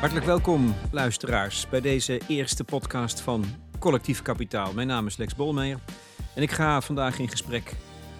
[0.00, 3.44] Hartelijk welkom, luisteraars, bij deze eerste podcast van
[3.78, 4.72] Collectief Kapitaal.
[4.72, 5.78] Mijn naam is Lex Bolmeijer
[6.34, 7.74] en ik ga vandaag in gesprek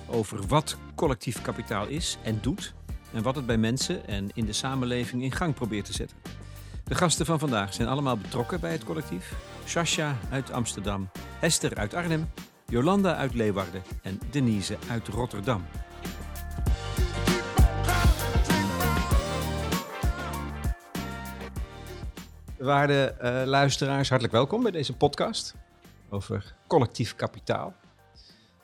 [0.07, 2.75] over wat collectief kapitaal is en doet
[3.13, 6.17] en wat het bij mensen en in de samenleving in gang probeert te zetten.
[6.85, 9.35] De gasten van vandaag zijn allemaal betrokken bij het collectief.
[9.65, 11.09] Sascha uit Amsterdam,
[11.39, 12.31] Hester uit Arnhem,
[12.67, 15.65] Jolanda uit Leeuwarden en Denise uit Rotterdam.
[22.67, 25.55] Waarde uh, luisteraars, hartelijk welkom bij deze podcast
[26.09, 27.75] over collectief kapitaal.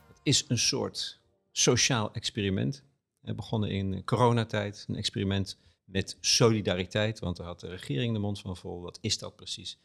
[0.08, 1.20] Het is een soort
[1.50, 2.84] sociaal experiment.
[3.20, 8.40] We begonnen in coronatijd, een experiment met solidariteit, want daar had de regering de mond
[8.40, 8.80] van vol.
[8.80, 9.78] Wat is dat precies?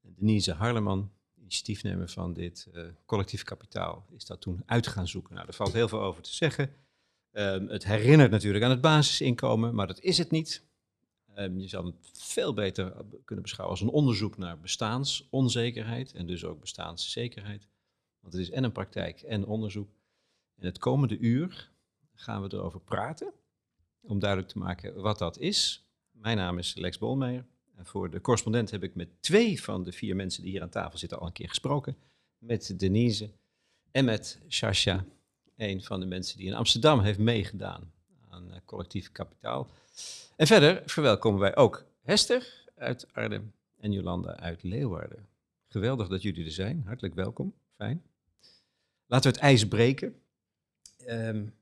[0.00, 1.10] Denise Harleman,
[1.40, 5.34] initiatiefnemer van dit uh, collectief kapitaal, is dat toen uit gaan zoeken.
[5.34, 6.70] Nou, er valt heel veel over te zeggen.
[7.32, 10.65] Um, het herinnert natuurlijk aan het basisinkomen, maar dat is het niet.
[11.38, 16.44] Um, je zou het veel beter kunnen beschouwen als een onderzoek naar bestaansonzekerheid en dus
[16.44, 17.68] ook bestaanszekerheid.
[18.20, 19.90] Want het is en een praktijk en onderzoek.
[20.56, 21.70] En het komende uur
[22.14, 23.32] gaan we erover praten,
[24.00, 25.84] om duidelijk te maken wat dat is.
[26.10, 27.46] Mijn naam is Lex Bolmeijer.
[27.76, 30.68] En voor de correspondent heb ik met twee van de vier mensen die hier aan
[30.68, 31.96] tafel zitten al een keer gesproken.
[32.38, 33.30] Met Denise
[33.90, 35.04] en met Sascha,
[35.56, 37.94] een van de mensen die in Amsterdam heeft meegedaan
[38.36, 39.68] aan uh, collectief kapitaal.
[40.36, 45.26] En verder verwelkomen wij ook Hester uit Arnhem en Jolanda uit Leeuwarden.
[45.68, 46.82] Geweldig dat jullie er zijn.
[46.86, 47.54] Hartelijk welkom.
[47.76, 48.02] Fijn.
[49.06, 50.20] Laten we het ijs breken.
[51.08, 51.54] Um,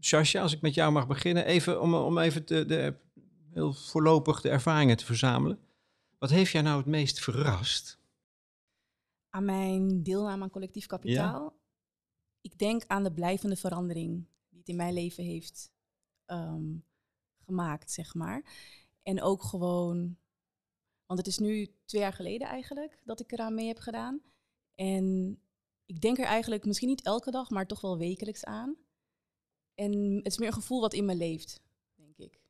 [0.00, 2.94] Sascha, als ik met jou mag beginnen, even om, om even de, de,
[3.52, 5.58] heel voorlopig de ervaringen te verzamelen.
[6.18, 7.98] Wat heeft jou nou het meest verrast?
[9.30, 11.42] Aan mijn deelname aan collectief kapitaal.
[11.42, 11.52] Ja?
[12.40, 14.26] Ik denk aan de blijvende verandering
[14.70, 15.72] in mijn leven heeft
[16.26, 16.86] um,
[17.44, 18.44] gemaakt, zeg maar.
[19.02, 20.18] En ook gewoon,
[21.06, 24.22] want het is nu twee jaar geleden eigenlijk dat ik eraan mee heb gedaan.
[24.74, 25.38] En
[25.84, 28.76] ik denk er eigenlijk misschien niet elke dag, maar toch wel wekelijks aan.
[29.74, 31.62] En het is meer een gevoel wat in me leeft,
[31.94, 32.40] denk ik.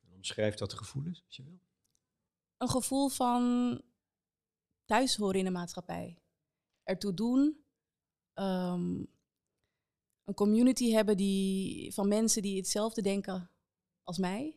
[0.00, 1.60] En omschrijf dat gevoel eens, als je wil.
[2.56, 3.82] Een gevoel van
[4.84, 6.18] thuis horen in de maatschappij.
[6.82, 7.64] Ertoe doen.
[8.34, 9.11] Um,
[10.24, 13.50] een community hebben die, van mensen die hetzelfde denken
[14.02, 14.56] als mij.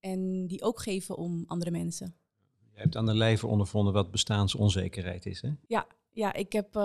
[0.00, 2.16] En die ook geven om andere mensen.
[2.74, 5.50] Je hebt aan de lijve ondervonden wat bestaansonzekerheid is, hè?
[5.66, 6.82] Ja, ja ik heb uh,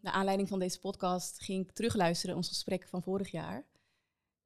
[0.00, 3.66] naar aanleiding van deze podcast ging ik terugluisteren ons gesprek van vorig jaar.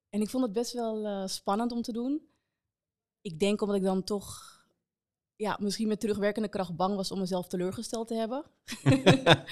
[0.08, 2.22] En ik vond het best wel uh, spannend om te doen.
[3.20, 4.60] Ik denk omdat ik dan toch
[5.36, 8.44] ja, misschien met terugwerkende kracht bang was om mezelf teleurgesteld te hebben.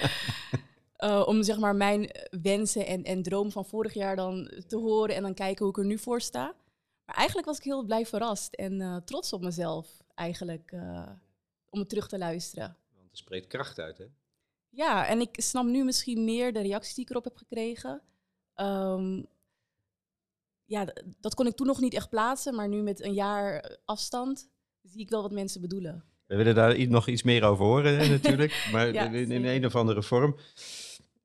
[1.03, 2.09] uh, om zeg maar mijn
[2.41, 5.79] wensen en, en droom van vorig jaar dan te horen en dan kijken hoe ik
[5.79, 6.55] er nu voor sta.
[7.05, 11.09] Maar eigenlijk was ik heel blij verrast en uh, trots op mezelf eigenlijk uh,
[11.69, 12.77] om het terug te luisteren.
[12.95, 14.05] Want er spreekt kracht uit, hè?
[14.69, 18.01] Ja, en ik snap nu misschien meer de reacties die ik erop heb gekregen.
[18.55, 19.27] Um,
[20.65, 24.49] ja, dat kon ik toen nog niet echt plaatsen, maar nu met een jaar afstand
[24.81, 26.03] zie ik wel wat mensen bedoelen.
[26.25, 29.65] We willen daar nog iets meer over horen hè, natuurlijk, maar ja, in, in, een
[29.65, 30.35] of andere vorm.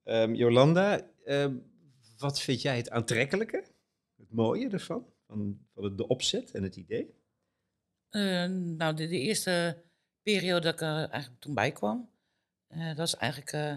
[0.09, 1.71] Um, Jolanda, um,
[2.19, 3.65] wat vind jij het aantrekkelijke,
[4.17, 5.07] het mooie ervan?
[5.27, 7.15] van, van de opzet en het idee?
[8.11, 8.45] Uh,
[8.77, 9.83] nou, de, eerste
[10.23, 12.11] periode dat ik er eigenlijk toen bij kwam,
[12.69, 13.77] uh, dat was eigenlijk uh,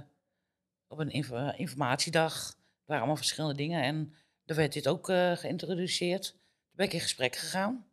[0.88, 2.50] op een inf informatiedag.
[2.50, 4.14] Er waren allemaal verschillende dingen en
[4.46, 6.32] daar werd dit ook geïntroduceerd.
[6.32, 7.88] Toen ben ik in gesprek gegaan.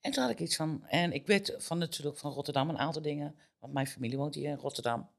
[0.00, 3.02] En toen had ik iets van, en ik weet van natuurlijk van Rotterdam een aantal
[3.02, 5.10] dingen, want mijn familie woont hier in Rotterdam.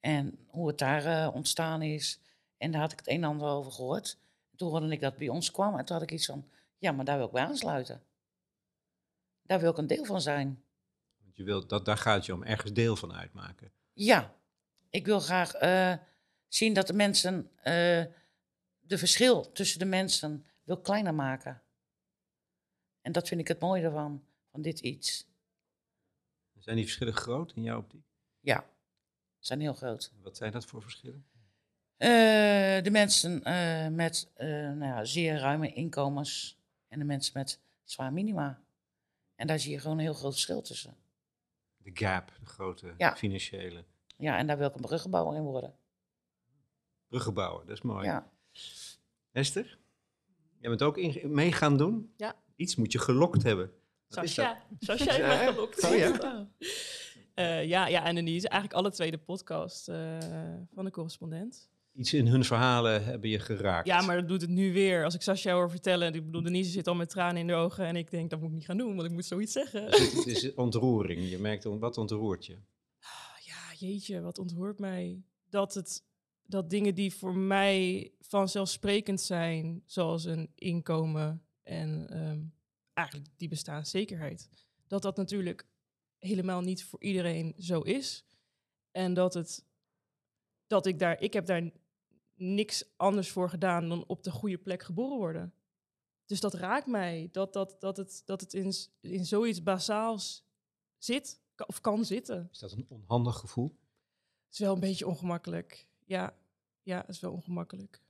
[0.00, 2.20] En hoe het daar ontstaan is.
[2.56, 4.18] En daar had ik het een en ander over gehoord.
[4.56, 6.48] Toen hoorde ik dat bij ons kwam en toen had ik iets van,
[6.78, 8.02] ja, maar daar wil ik bij aansluiten.
[9.42, 10.62] Daar wil ik een deel van zijn.
[11.22, 13.72] Want je wilt, dat, daar gaat je om ergens deel van uitmaken.
[13.92, 14.34] Ja,
[14.90, 15.94] ik wil graag uh,
[16.48, 17.64] zien dat de mensen, uh,
[18.80, 21.62] de verschil tussen de mensen wil kleiner maken.
[23.00, 25.26] En dat vind ik het mooie ervan, van dit iets.
[26.58, 28.04] Zijn die verschillen groot in jouw optiek?
[28.40, 28.70] Ja,
[29.38, 30.12] zijn heel groot.
[30.22, 31.26] Wat zijn dat voor verschillen?
[31.98, 32.08] Uh,
[32.82, 33.42] de mensen
[33.94, 36.58] met nou ja, zeer ruime inkomens
[36.88, 38.62] en de mensen met zwaar minima.
[39.34, 40.96] En daar zie je gewoon een heel groot verschil tussen.
[41.76, 43.84] De gap, de grote financiële.
[44.16, 45.74] Ja, en daar wil ik een bruggenbouwer in worden.
[47.08, 48.06] Bruggenbouwer, dat is mooi.
[48.06, 48.30] Ja.
[49.32, 49.78] Esther,
[50.60, 52.12] jij bent ook in, mee gaan doen?
[52.16, 52.36] Ja.
[52.56, 53.72] Iets moet je gelokt hebben.
[54.08, 54.62] Sascha.
[54.78, 55.84] Sascha heeft mij gelokt.
[55.84, 56.12] Oh, ja?
[57.38, 60.18] Uh, ja, ja, en Denise, eigenlijk alle tweede podcast uh,
[60.74, 61.68] van de correspondent.
[61.94, 63.86] iets in hun verhalen hebben je geraakt.
[63.86, 65.04] Ja, maar dat doet het nu weer.
[65.04, 67.86] Als ik Sascha hoor vertellen, ik bedoel, Denise zit al met tranen in de ogen
[67.86, 69.90] en ik denk, dat moet ik niet gaan doen, want ik moet zoiets zeggen.
[69.90, 71.30] Dus het, is ontroering.
[71.30, 72.58] Je merkt, on- wat ontroert je?
[73.44, 75.22] Ja, jeetje, wat ontroert mij.
[75.50, 76.04] Dat, het,
[76.46, 82.40] dat dingen die voor mij vanzelfsprekend zijn, zoals een inkomen en ehm,
[82.94, 84.48] eigenlijk die bestaanszekerheid,
[84.86, 85.66] dat dat natuurlijk
[86.18, 88.24] helemaal niet voor iedereen zo is.
[88.90, 89.64] En dat het,
[90.66, 91.70] dat ik daar, ik heb daar
[92.34, 95.52] niks anders voor gedaan dan op de goede plek geboren worden.
[96.26, 100.44] Dus dat raakt mij, dat, dat, dat het, dat het in, in zoiets basaals
[100.98, 102.48] zit, of kan zitten.
[102.52, 103.76] Is dat een onhandig gevoel?
[104.44, 105.86] Het is wel een beetje ongemakkelijk.
[106.04, 106.36] Ja,
[106.82, 108.02] ja, het is wel ongemakkelijk.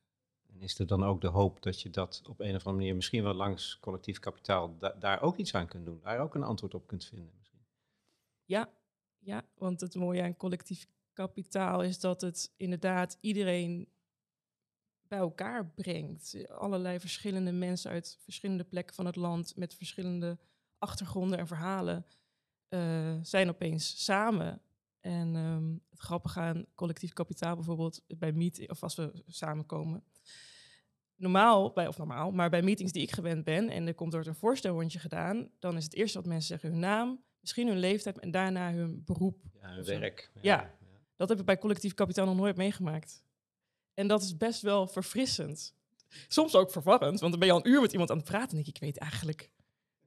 [0.47, 2.95] En is er dan ook de hoop dat je dat op een of andere manier
[2.95, 6.01] misschien wel langs collectief kapitaal da- daar ook iets aan kunt doen?
[6.03, 7.33] Daar ook een antwoord op kunt vinden?
[8.49, 8.69] Ja,
[9.19, 13.89] ja, want het mooie aan collectief kapitaal is dat het inderdaad iedereen
[15.09, 16.49] bij elkaar brengt.
[16.49, 20.39] Allerlei verschillende mensen uit verschillende plekken van het land met verschillende
[20.79, 22.07] achtergronden en verhalen
[22.69, 24.61] eh, zijn opeens samen.
[25.01, 30.05] En ehm, het grappige aan collectief kapitaal bijvoorbeeld bij meet of als we samenkomen.
[31.15, 34.27] Normaal, bij, of normaal, maar bij meetings die ik gewend ben en er komt door
[34.27, 38.19] een voorstelrondje gedaan, dan is het eerste wat mensen zeggen hun naam, misschien hun leeftijd
[38.19, 39.39] en daarna hun beroep.
[39.61, 40.31] Ja, hun werk.
[40.41, 40.77] Ja.
[41.17, 43.23] Dat heb ik bij collectief kapitaal nog nooit meegemaakt.
[43.95, 45.75] En dat is best wel verfrissend.
[46.29, 48.49] Soms ook verwarrend, want dan ben je al een uur met iemand aan het praten
[48.49, 49.51] en denk ik, ik weet eigenlijk,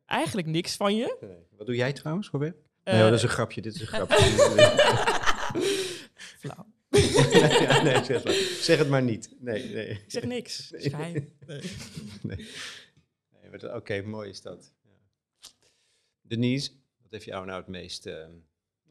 [0.06, 1.18] eigenlijk niks van je.
[1.22, 1.38] Nee.
[1.58, 2.58] Wat doe jij trouwens voor werk?
[2.84, 3.62] Eh, nee, dat is een grapje.
[3.62, 4.16] Dit is een grapje.
[6.40, 6.66] flauw.
[6.90, 7.12] nee,
[7.68, 8.34] ja, nee, zeg, maar.
[8.62, 9.36] zeg het maar niet.
[9.40, 9.90] Nee, nee.
[9.90, 10.72] Ik zeg niks.
[10.76, 11.30] Schijn.
[11.46, 11.62] Nee.
[12.22, 13.74] nee.
[13.74, 14.74] Oké, mooi is dat.
[14.84, 14.90] Ja.
[16.22, 16.72] Denise,
[17.12, 18.06] wat heeft jou nou het meest...
[18.06, 18.28] eh,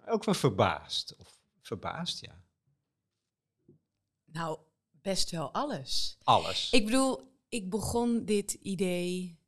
[0.06, 1.16] ook wel verbaasd?
[1.16, 2.42] Of verbaasd, ja.
[4.24, 4.58] Nou,
[4.90, 6.18] best wel alles.
[6.22, 6.70] Alles.
[6.70, 9.38] Ik bedoel, ik begon dit idee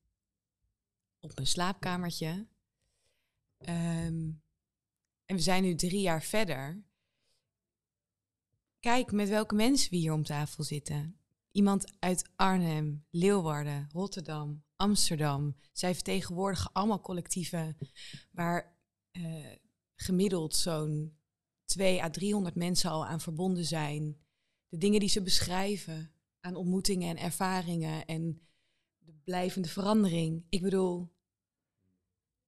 [1.21, 2.47] op mijn slaapkamertje.
[3.59, 4.31] Ehm,
[5.25, 6.85] en we zijn nu drie jaar verder.
[8.81, 11.22] Kijk met welke mensen we hier om tafel zitten.
[11.53, 15.57] Iemand uit Arnhem, Leeuwarden, Rotterdam, Amsterdam.
[15.73, 17.77] Zij vertegenwoordigen allemaal collectieven
[18.31, 18.77] waar
[19.11, 19.53] eh,
[19.95, 21.17] gemiddeld zo'n
[21.65, 24.17] 2 à 300 mensen al aan verbonden zijn.
[24.69, 28.41] De dingen die ze beschrijven aan ontmoetingen en ervaringen en
[28.99, 30.45] de blijvende verandering.
[30.49, 31.13] Ik bedoel,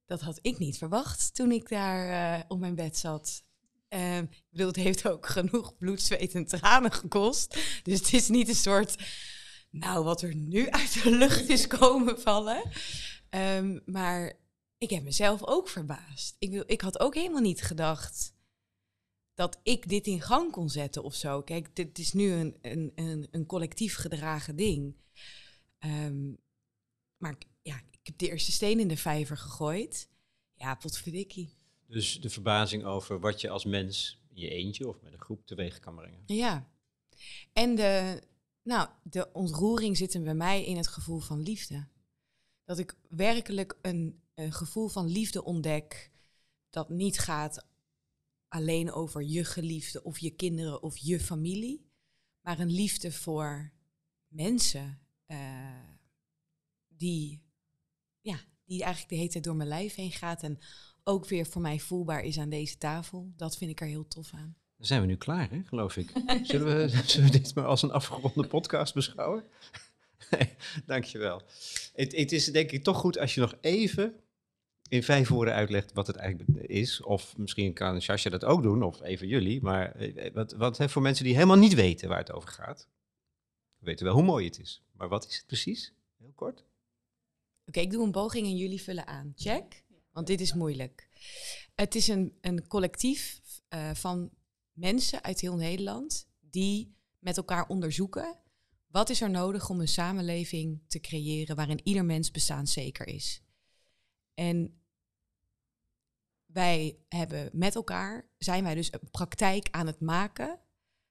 [0.04, 3.44] dat had ik niet verwacht toen ik daar eh, op mijn bed zat.
[3.94, 7.58] Ehm, ik bedoel, het heeft ook genoeg bloed, zweet en tranen gekost.
[7.82, 8.96] Dus het is niet een soort,
[9.70, 12.70] nou, wat er nu uit de lucht is komen vallen.
[13.28, 14.32] Ehm, maar
[14.78, 16.36] ik heb mezelf ook verbaasd.
[16.38, 18.34] Ik, ik had ook helemaal niet gedacht
[19.34, 21.42] dat ik dit in gang kon zetten of zo.
[21.42, 24.96] Kijk, dit is nu een, een, een, een collectief gedragen ding.
[25.78, 26.32] Ehm,
[27.16, 30.08] maar ja, ik heb de eerste steen in de vijver gegooid.
[30.54, 31.62] Ja, potverdikkie.
[31.94, 35.46] Dus de verbazing over wat je als mens in je eentje of met een groep
[35.46, 36.22] teweeg kan brengen.
[36.26, 36.68] Ja.
[37.52, 38.22] En de,
[38.62, 41.86] nou, de ontroering zit bij mij in het gevoel van liefde.
[42.64, 46.10] Dat ik werkelijk een, een gevoel van liefde ontdek
[46.70, 47.66] dat niet gaat
[48.48, 51.86] alleen over je geliefde of je kinderen of je familie,
[52.40, 53.72] maar een liefde voor
[54.28, 55.88] mensen eh,
[56.88, 57.42] die,
[58.20, 60.58] ja, die eigenlijk de hele tijd door mijn lijf heen gaat en
[61.04, 63.32] ook weer voor mij voelbaar is aan deze tafel.
[63.36, 64.56] Dat vind ik er heel tof aan.
[64.76, 66.12] Dan zijn we nu klaar, hè, geloof ik.
[66.42, 69.44] Zullen we, zullen we dit maar als een afgeronde podcast beschouwen?
[70.30, 70.54] Nee,
[70.86, 71.42] dankjewel.
[71.92, 74.14] Het, het is denk ik toch goed als je nog even
[74.88, 77.02] in vijf woorden uitlegt wat het eigenlijk is.
[77.02, 79.62] Of misschien kan Sascha dat ook doen, of even jullie.
[79.62, 82.88] Maar eh, wat, wat hè, voor mensen die helemaal niet weten waar het over gaat.
[83.78, 84.82] We weten wel hoe mooi het is.
[84.92, 85.92] Maar wat is het precies?
[86.18, 86.64] Heel kort.
[87.66, 89.32] Oké, ik doe een poging en jullie vullen aan.
[89.36, 89.83] Check?
[90.14, 91.08] Want dit is moeilijk.
[91.74, 94.30] Het is een, een collectief eh, van
[94.72, 98.38] mensen uit heel Nederland die met elkaar onderzoeken
[98.94, 103.42] wat is er nodig om een samenleving te creëren waarin ieder mens bestaanszeker is.
[104.34, 104.80] En
[106.46, 110.58] wij hebben met elkaar, zijn wij dus een praktijk aan het maken,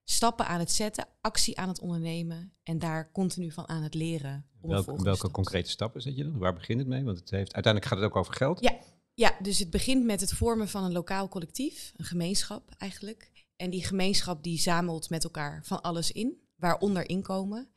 [0.04, 4.46] stappen aan het zetten, actie aan het ondernemen en daar continu van aan het leren.
[4.60, 6.38] Welke, welke stap concrete stappen zet je dan?
[6.38, 7.04] Waar begint het mee?
[7.04, 8.60] Want het heeft, uiteindelijk gaat het ook over geld.
[8.60, 8.78] Ja.
[9.14, 13.30] Ja, dus het begint met het vormen van een lokaal collectief, een gemeenschap eigenlijk.
[13.56, 17.68] En die gemeenschap die zamelt met elkaar van alles in, waaronder inkomen.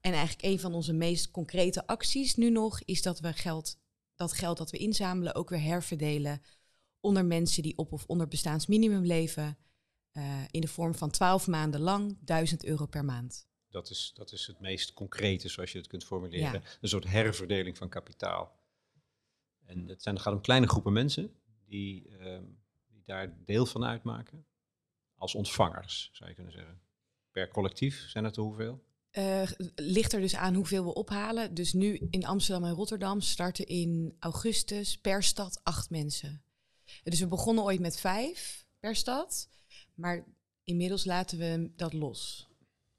[0.00, 3.78] En eigenlijk een van onze meest concrete acties nu nog is dat we geld,
[4.14, 6.42] dat geld dat we inzamelen ook weer herverdelen
[7.00, 9.58] onder mensen die op of onder bestaansminimum leven.
[10.12, 13.46] eh, in de vorm van 12 maanden lang 1000 euro per maand.
[13.70, 16.52] Dat is, dat is het meest concrete, zoals je het kunt formuleren.
[16.52, 16.62] Ja.
[16.80, 18.55] Een soort herverdeling van kapitaal.
[19.66, 21.30] En het, zijn, het gaat om kleine groepen mensen
[21.66, 22.44] die, ehm,
[22.92, 24.44] die daar deel van uitmaken.
[25.14, 26.80] Als ontvangers, zou je kunnen zeggen.
[27.30, 28.84] Per collectief zijn het er hoeveel?
[29.10, 29.42] Eh,
[29.74, 31.54] ligt er dus aan hoeveel we ophalen.
[31.54, 36.42] Dus nu in Amsterdam en Rotterdam starten in augustus per stad acht mensen.
[37.02, 39.48] Dus we begonnen ooit met vijf per stad.
[39.94, 40.24] Maar
[40.64, 42.48] inmiddels laten we dat los.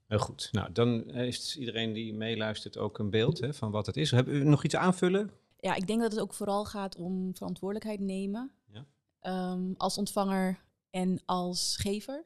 [0.07, 0.49] Heel goed.
[0.51, 4.11] Nou, dan heeft iedereen die meeluistert ook een beeld hè, van wat het is.
[4.11, 5.31] Hebben u nog iets aanvullen?
[5.57, 8.51] Ja, ik denk dat het ook vooral gaat om verantwoordelijkheid nemen.
[8.65, 8.85] Ja.
[9.19, 12.25] Ehm, als ontvanger en als gever.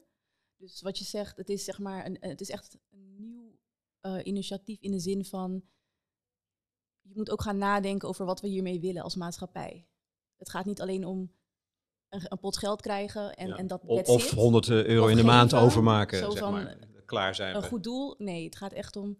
[0.56, 3.58] Dus wat je zegt, het is zeg maar een, het is echt een nieuw
[4.00, 5.62] eh, initiatief in de zin van
[7.00, 9.86] je moet ook gaan nadenken over wat we hiermee willen als maatschappij.
[10.36, 11.32] Het gaat niet alleen om
[12.08, 13.56] een, een pot geld krijgen en, Ja.
[13.56, 14.30] en dat Of, of it.
[14.30, 16.76] 100 euro Of in de maand overmaken, zeg maar.
[17.06, 17.68] Klaar zijn een we.
[17.68, 18.14] goed doel.
[18.18, 19.18] Nee, het gaat echt om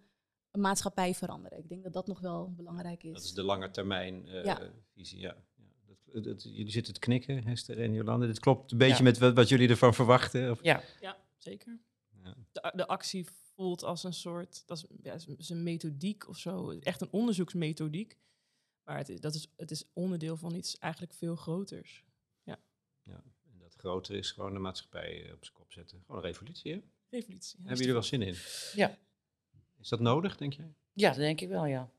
[0.53, 1.59] een maatschappij veranderen.
[1.59, 3.13] Ik denk dat dat nog wel belangrijk is.
[3.13, 4.73] Dat is de lange termijn eh, Ja.
[4.95, 5.37] visie, ja.
[5.57, 5.95] ja.
[6.13, 8.27] Dat, dat- jullie zitten te knikken, Hester en Jolande.
[8.27, 9.03] Dit klopt een beetje Ja.
[9.03, 10.51] met wat, wat jullie ervan verwachten.
[10.51, 10.63] Of?
[10.63, 11.79] Ja, Ja, zeker.
[12.25, 12.35] Ja.
[12.53, 15.17] De, de actie voelt als een soort, dat is, ja,
[15.49, 18.19] een methodiek of zo, echt een onderzoeksmethodiek.
[18.85, 22.05] Maar het is, dat is, het is onderdeel van iets eigenlijk veel groters.
[22.43, 22.59] Ja.
[23.53, 26.03] En dat groter is gewoon de maatschappij eh, op zijn kop zetten.
[26.07, 26.81] Gewoon een revolutie, hè?
[27.11, 27.57] Revolutie.
[27.59, 28.35] Hebben jullie wel zin in?
[28.75, 28.99] Ja.
[29.83, 30.75] Is dat nodig, denk jij?
[30.93, 31.91] ja, dat denk ik wel, ja.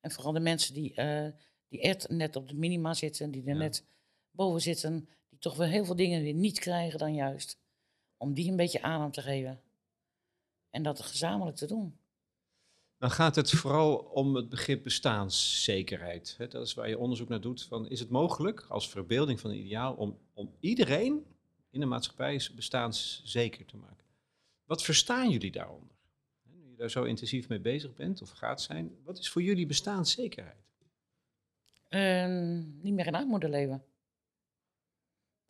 [0.00, 1.28] En vooral de mensen die, eh,
[1.68, 3.54] die echt net op de minima zitten, die er Ja.
[3.58, 3.84] net
[4.30, 7.58] boven zitten, die toch wel heel veel dingen weer niet krijgen dan juist.
[8.16, 9.60] Om die een beetje adem te geven.
[10.70, 11.98] En dat gezamenlijk te doen.
[12.98, 16.36] Dan gaat het vooral om het begrip bestaanszekerheid.
[16.38, 17.62] Dat is waar je onderzoek naar doet.
[17.62, 21.24] Van, is het mogelijk als verbeelding van een ideaal om, om iedereen
[21.70, 24.04] in de maatschappij bestaanszeker te maken?
[24.64, 25.96] Wat verstaan jullie daaronder?
[26.80, 30.64] Daar zo intensief mee bezig bent of gaat zijn, wat is voor jullie bestaanszekerheid?
[31.88, 33.84] En niet meer in armoede leven.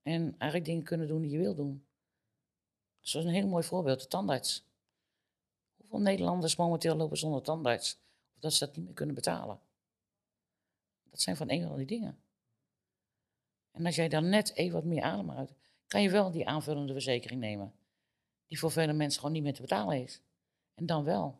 [0.02, 1.84] En eigenlijk dingen kunnen doen die je wil doen.
[3.00, 4.64] Zoals een heel mooi voorbeeld, de tandarts.
[5.76, 7.98] Hoeveel Nederlanders momenteel lopen zonder tandarts?
[8.34, 9.60] Of dat ze dat niet meer kunnen betalen.
[11.10, 12.18] Dat zijn van een van die dingen.
[13.70, 15.52] En als jij dan net even wat meer adem uit,
[15.86, 17.72] kan je wel die aanvullende verzekering nemen.
[18.46, 20.20] Die voor vele mensen gewoon niet meer te betalen is.
[20.80, 21.38] En dan wel,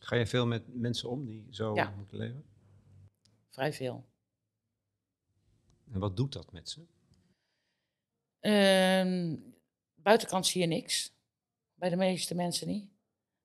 [0.00, 1.90] Ga je veel met mensen om die zo Ja.
[1.90, 2.44] moeten leven?
[3.50, 4.04] vrij veel.
[5.92, 6.86] En wat doet dat met ze?
[8.40, 9.36] Ehm,
[9.94, 11.12] buitenkant zie je niks.
[11.74, 12.84] Bij de meeste mensen niet.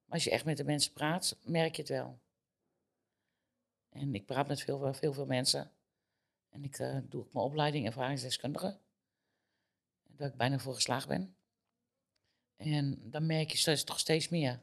[0.05, 2.19] Maar als je echt met de mensen praat, merk je het wel.
[3.89, 5.71] En ik praat met veel, veel, veel mensen.
[6.49, 8.79] En ik eh, doe ook mijn opleiding ervaringsdeskundige.
[10.03, 11.35] Daar ik bijna voor geslaagd ben.
[12.55, 14.59] En dan merk je steeds, toch steeds meer.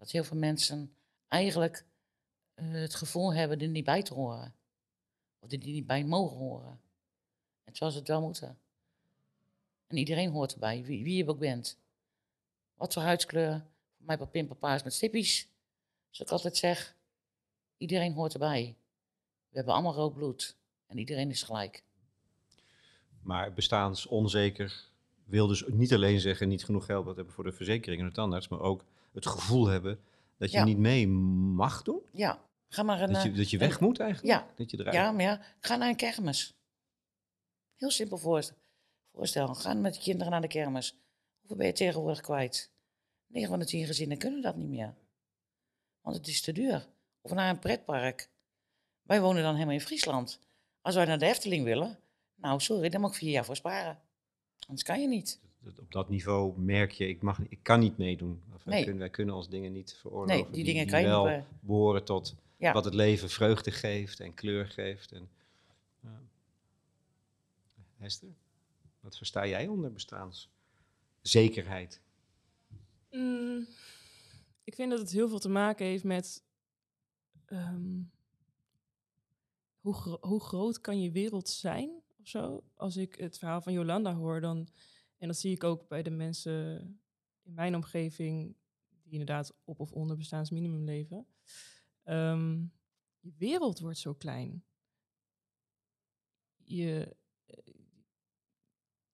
[0.00, 0.94] Dat heel veel mensen
[1.28, 1.84] eigenlijk
[2.54, 4.54] eh, het gevoel hebben er niet bij te horen.
[5.38, 6.80] Of er niet bij mogen horen.
[7.64, 8.58] En ze het wel moeten.
[9.86, 11.78] En iedereen hoort erbij, wie, wie je ook bent.
[12.74, 13.52] Wat voor huidskleur,
[13.96, 15.48] voor mij papinpapa's met stippies.
[16.10, 16.96] Zoals ik altijd zeg,
[17.76, 18.76] iedereen hoort erbij.
[19.48, 21.84] We hebben allemaal rood bloed en iedereen is gelijk.
[23.22, 24.88] Maar bestaansonzeker
[25.24, 28.48] wil dus niet alleen zeggen niet genoeg geld hebben voor de verzekering en de tandarts,
[28.48, 30.00] maar ook het gevoel hebben
[30.38, 30.64] dat je Ja.
[30.64, 32.02] niet mee mag doen.
[32.12, 33.12] Ja, ga maar een...
[33.12, 34.34] Dat je, eh, dat je een- weg moet eigenlijk.
[34.34, 34.46] Ja.
[34.56, 36.54] Dat je eruit Ja, maar ja, ga naar een kermis.
[37.76, 38.56] Heel simpel voorstel.
[39.12, 39.54] voorstel.
[39.54, 40.96] Ga met de kinderen naar de kermis.
[41.38, 42.70] Hoeveel ben je tegenwoordig kwijt?
[43.26, 44.94] 9 van de 10 gezinnen kunnen dat niet meer.
[46.00, 46.86] Want het is te duur.
[47.20, 48.30] Of naar een pretpark.
[49.02, 50.40] Wij wonen dan helemaal in Friesland.
[50.80, 51.98] Als wij naar de Efteling willen,
[52.34, 53.98] nou sorry, daar moet ik vier jaar voor sparen.
[54.58, 55.40] Anders kan je niet.
[55.78, 58.42] Op dat niveau merk je, ik, mag, ik kan niet meedoen.
[58.54, 60.34] Of wij, kunnen, wij kunnen ons dingen niet veroorloven.
[60.42, 61.34] Nee, die dingen kan je wel niet.
[61.34, 62.72] eh, behoren tot Ja.
[62.72, 65.12] wat het leven vreugde geeft en kleur geeft.
[65.12, 65.28] En,
[66.00, 66.20] ja.
[67.96, 68.28] Hester,
[69.00, 72.00] wat versta jij onder bestaanszekerheid?
[73.10, 73.66] Mm,
[74.64, 76.42] ik vind dat het heel veel te maken heeft met
[77.46, 77.98] ehm,
[79.80, 81.90] hoe, gro- hoe groot kan je wereld zijn
[82.20, 82.62] of zo.
[82.76, 84.68] Als ik het verhaal van Jolanda hoor, dan,
[85.20, 86.80] en dat zie ik ook bij de mensen
[87.42, 88.56] in mijn omgeving
[89.02, 91.26] die inderdaad op of onder bestaansminimum leven.
[92.02, 92.58] Ehm,
[93.18, 94.64] je wereld wordt zo klein.
[96.56, 97.16] Je,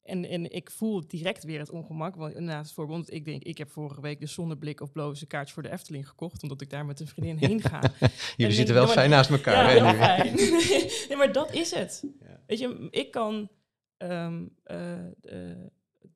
[0.02, 2.16] en, en ik voel direct weer het ongemak.
[2.16, 5.62] Want het voorbeeld, ik denk, ik heb vorige week de zonneblik of een kaartje voor
[5.62, 7.80] de Efteling gekocht, omdat ik daar met een vriendin heen ga.
[8.36, 9.74] Jullie En zitten wel fijn naast elkaar.
[9.74, 10.34] ja, hè, fijn.
[11.08, 12.04] nee, maar dat is het.
[12.20, 12.42] Ja.
[12.46, 13.48] Weet je, ik kan
[13.96, 15.66] ehm, eh, eh,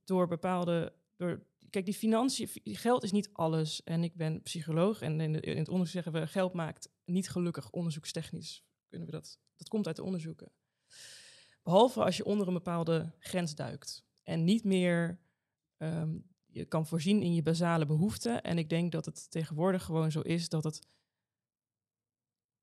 [0.04, 3.82] door bepaalde, door kijk, die financiën, fi- geld is niet alles.
[3.82, 7.70] En ik ben psycholoog en in, in het onderzoek zeggen we, geld maakt niet gelukkig
[7.70, 8.64] onderzoekstechnisch.
[8.88, 10.52] Kunnen we dat, dat komt uit de onderzoeken.
[11.62, 15.20] Behalve als je onder een bepaalde grens duikt en niet meer
[15.76, 18.42] ehm, je kan voorzien in je basale behoeften.
[18.42, 20.86] En ik denk dat het tegenwoordig gewoon zo is dat het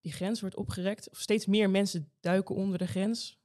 [0.01, 1.10] die grens wordt opgerekt.
[1.10, 3.39] Of steeds meer mensen duiken onder de grens.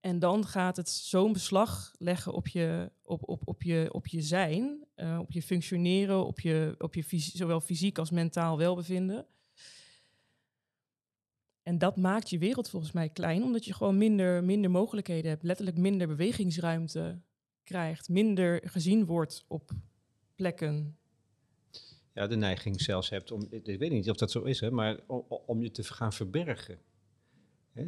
[0.00, 4.20] En dan gaat het zo'n beslag leggen op je, op, op, op je, op je
[4.20, 9.26] zijn, eh, op je functioneren, op je, op je zowel fysiek als mentaal welbevinden.
[11.62, 15.42] En dat maakt je wereld volgens mij klein, omdat je gewoon minder, minder mogelijkheden hebt,
[15.42, 17.20] letterlijk minder bewegingsruimte
[17.64, 19.70] krijgt, minder gezien wordt op
[20.34, 20.96] plekken.
[22.12, 25.00] ja, de neiging zelfs hebt om, ik weet niet of dat zo is, hè, maar
[25.06, 26.78] om, om je te gaan verbergen.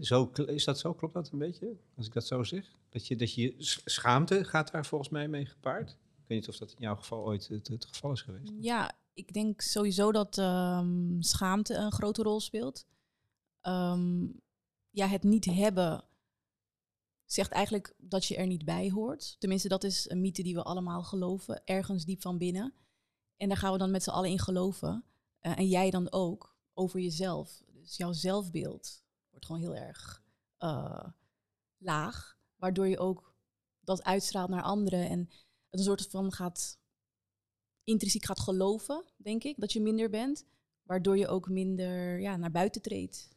[0.01, 0.95] Zo, is dat zo?
[0.95, 1.77] Klopt dat een beetje?
[1.97, 2.77] Als ik dat zo zeg?
[2.89, 5.91] Dat je, dat je schaamte gaat daar volgens mij mee gepaard.
[5.91, 8.53] Ik weet niet of dat in jouw geval ooit het, het geval is geweest.
[8.59, 12.87] Ja, ik denk sowieso dat ehm, schaamte een grote rol speelt.
[13.61, 14.27] Ehm,
[14.91, 16.05] ja, het niet hebben
[17.25, 19.37] zegt eigenlijk dat je er niet bij hoort.
[19.39, 22.75] Tenminste, dat is een mythe die we allemaal geloven, ergens diep van binnen.
[23.37, 25.05] En daar gaan we dan met z'n allen in geloven.
[25.41, 27.63] Eh, en jij dan ook, over jezelf.
[27.73, 30.23] Dus jouw zelfbeeld wordt gewoon heel erg
[30.59, 31.05] eh,
[31.79, 32.39] laag.
[32.57, 33.35] Waardoor je ook
[33.81, 35.09] dat uitstraalt naar anderen.
[35.09, 35.19] En
[35.71, 36.79] het een soort van gaat
[37.85, 40.47] intrinsiek gaat geloven, denk ik, dat je minder bent.
[40.83, 43.29] Waardoor je ook minder ja, naar buiten treedt.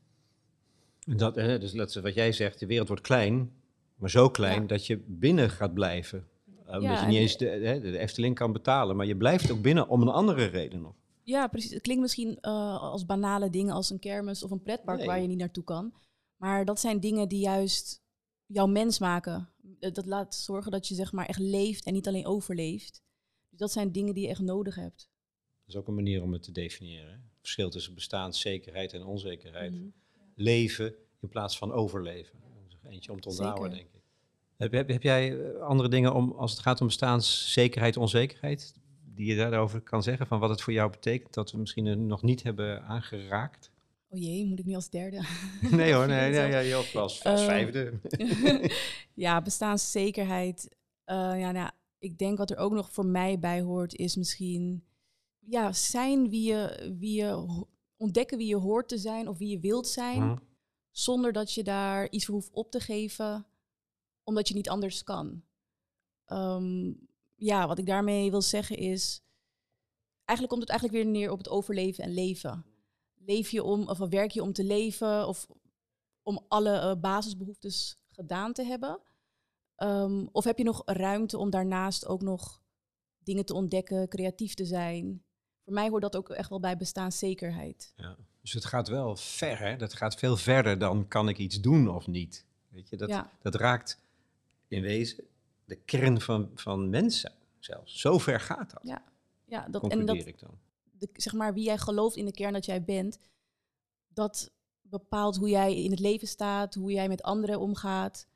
[1.05, 3.51] En Dat, hè, dus dat wat jij zegt, de wereld wordt klein,
[3.95, 4.67] maar zo klein Ja.
[4.67, 6.27] dat je binnen gaat blijven.
[6.47, 9.51] Uh, omdat je en- niet eens de, hè, de Efteling kan betalen, maar je blijft
[9.51, 10.95] ook binnen om een andere reden nog.
[11.23, 11.71] Ja, precies.
[11.71, 15.07] Het klinkt misschien eh, als banale dingen als een kermis of een pretpark Nee.
[15.07, 15.93] waar je niet naartoe kan.
[16.37, 18.01] Maar dat zijn dingen die juist
[18.45, 19.49] jouw mens maken.
[19.79, 23.01] Eh, Dat laat zorgen dat je zeg maar echt leeft en niet alleen overleeft.
[23.49, 25.09] Dus dat zijn dingen die je echt nodig hebt.
[25.65, 27.07] Dat is ook een manier om het te definiëren.
[27.09, 27.13] hè.
[27.15, 29.73] Het verschil tussen bestaanszekerheid en onzekerheid.
[29.73, 29.87] Mhm.
[30.35, 32.39] Leven in plaats van overleven.
[32.69, 33.77] Dat is eentje om te onthouden, Zeker.
[33.77, 34.01] denk ik.
[34.57, 38.73] Heb, heb, heb jij eh, andere dingen om, als het gaat om bestaanszekerheid, onzekerheid,
[39.15, 42.21] die je daarover kan zeggen, van wat het voor jou betekent, dat we misschien nog
[42.21, 43.71] niet hebben aangeraakt?
[44.10, 45.21] Oh jee, moet ik nu als derde?
[45.71, 47.99] Nee hoor, nee, nee, ja, als, als Eh, vijfde.
[49.26, 50.76] ja, bestaanszekerheid.
[51.04, 54.84] Eh, ja, nou, ik denk wat er ook nog voor mij bij hoort, is misschien
[55.39, 57.63] ja, zijn wie je, wie je
[57.97, 60.36] ontdekken wie je hoort te zijn of wie je wilt zijn, Hm.
[60.91, 63.45] zonder dat je daar iets voor hoeft op te geven,
[64.23, 65.43] omdat je niet anders kan.
[66.26, 66.91] Ehm,
[67.43, 69.21] ja, wat ik daarmee wil zeggen is,
[70.25, 72.65] eigenlijk komt het eigenlijk weer neer op het overleven en leven.
[73.15, 75.47] Leef je om, of werk je om te leven, of
[76.21, 78.99] om alle eh, basisbehoeftes gedaan te hebben?
[79.75, 82.62] Ehm, of heb je nog ruimte om daarnaast ook nog
[83.23, 85.23] dingen te ontdekken, creatief te zijn?
[85.63, 87.93] Voor mij hoort dat ook echt wel bij bestaanszekerheid.
[87.95, 88.17] Ja.
[88.41, 89.75] Dus het gaat wel ver, hè?
[89.75, 92.45] Dat gaat veel verder dan kan ik iets doen of niet.
[92.69, 93.32] Weet je, dat, Ja.
[93.41, 93.99] dat raakt
[94.67, 95.23] in wezen
[95.65, 97.99] de kern van, van mens zijn zelfs.
[97.99, 99.04] Zo ver gaat dat, Ja,
[99.45, 100.60] Ja, dat, en dat, ik dan.
[100.91, 103.19] de, zeg maar, wie jij gelooft in de kern dat jij bent,
[104.08, 108.28] dat bepaalt hoe jij in het leven staat, hoe jij met anderen omgaat.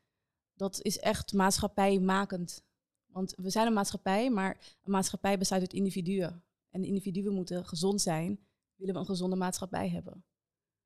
[0.54, 2.64] Dat is echt maatschappijmakend.
[3.06, 6.44] Want we zijn een maatschappij, maar een maatschappij bestaat uit individuen.
[6.70, 8.40] En individuen moeten gezond zijn,
[8.76, 10.24] willen we een gezonde maatschappij hebben.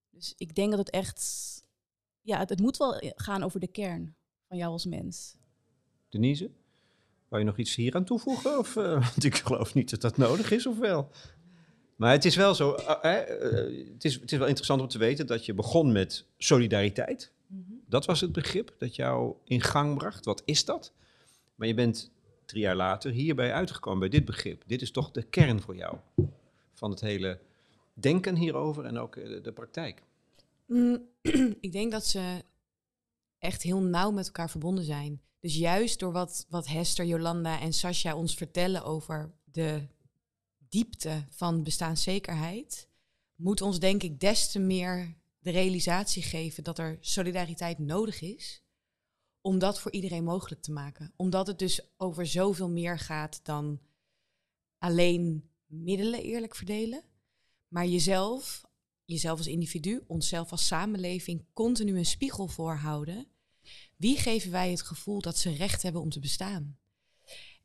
[0.09, 1.21] Dus ik denk dat het echt,
[2.21, 4.15] ja, het, het moet wel gaan over de kern
[4.47, 5.35] van jou als mens.
[6.11, 6.49] Denise,
[7.27, 8.57] wou je nog iets hier aan toevoegen?
[8.57, 11.09] Of, eh, want ik geloof niet dat dat nodig is, of wel?
[11.95, 14.97] Maar het is wel zo, eh, eh, het, is, het is wel interessant om te
[14.97, 17.31] weten dat je begon met solidariteit.
[17.85, 20.25] Dat was het begrip dat jou in gang bracht.
[20.25, 20.93] Wat is dat?
[21.55, 22.11] Maar je bent
[22.45, 24.63] drie jaar later hierbij uitgekomen, bij dit begrip.
[24.65, 25.97] Dit is toch de kern voor jou
[26.73, 27.39] van het hele
[27.93, 30.03] denken hierover en ook de, de praktijk.
[30.65, 31.01] Mm,
[31.59, 32.43] ik denk dat ze
[33.37, 35.21] echt heel nauw met elkaar verbonden zijn.
[35.41, 39.87] Dus juist door wat, wat Hester, Jolanda en Sascha ons vertellen over de
[40.57, 42.89] diepte van bestaanszekerheid,
[43.35, 48.63] moet ons denk ik des te meer de realisatie geven dat er solidariteit nodig is
[49.41, 51.13] om dat voor iedereen mogelijk te maken.
[51.15, 53.79] Omdat het dus over zoveel meer gaat dan
[54.77, 57.03] alleen middelen eerlijk verdelen,
[57.67, 58.69] maar jezelf
[59.05, 63.27] jezelf als individu, onszelf als samenleving continu een spiegel voorhouden.
[64.01, 66.79] Wie geven wij het gevoel dat ze recht hebben om te bestaan?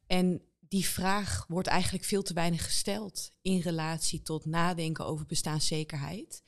[0.06, 6.42] En die vraag wordt eigenlijk veel te weinig gesteld in relatie tot nadenken over bestaanszekerheid.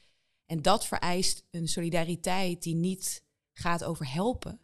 [0.46, 4.60] En dat vereist een solidariteit die niet gaat over helpen,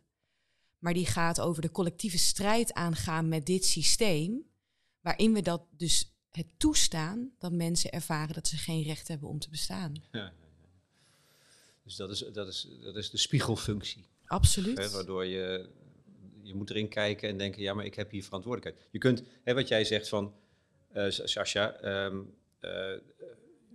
[0.79, 4.43] maar die gaat over de collectieve strijd aangaan met dit systeem,
[5.01, 9.39] waarin we dat dus het toestaan dat mensen ervaren dat ze geen recht hebben om
[9.39, 9.95] te bestaan.
[11.83, 14.13] Dus dat is, dat, is, dat is de spiegelfunctie.
[14.35, 14.79] Absoluut.
[14.79, 15.69] Hè, waardoor je,
[16.43, 18.89] je moet erin kijken en denken, ja, maar ik heb hier verantwoordelijkheid.
[18.91, 20.35] Je kunt, hè, wat jij zegt van,
[20.93, 22.21] eh Sascha, ehm,
[22.61, 22.93] eh,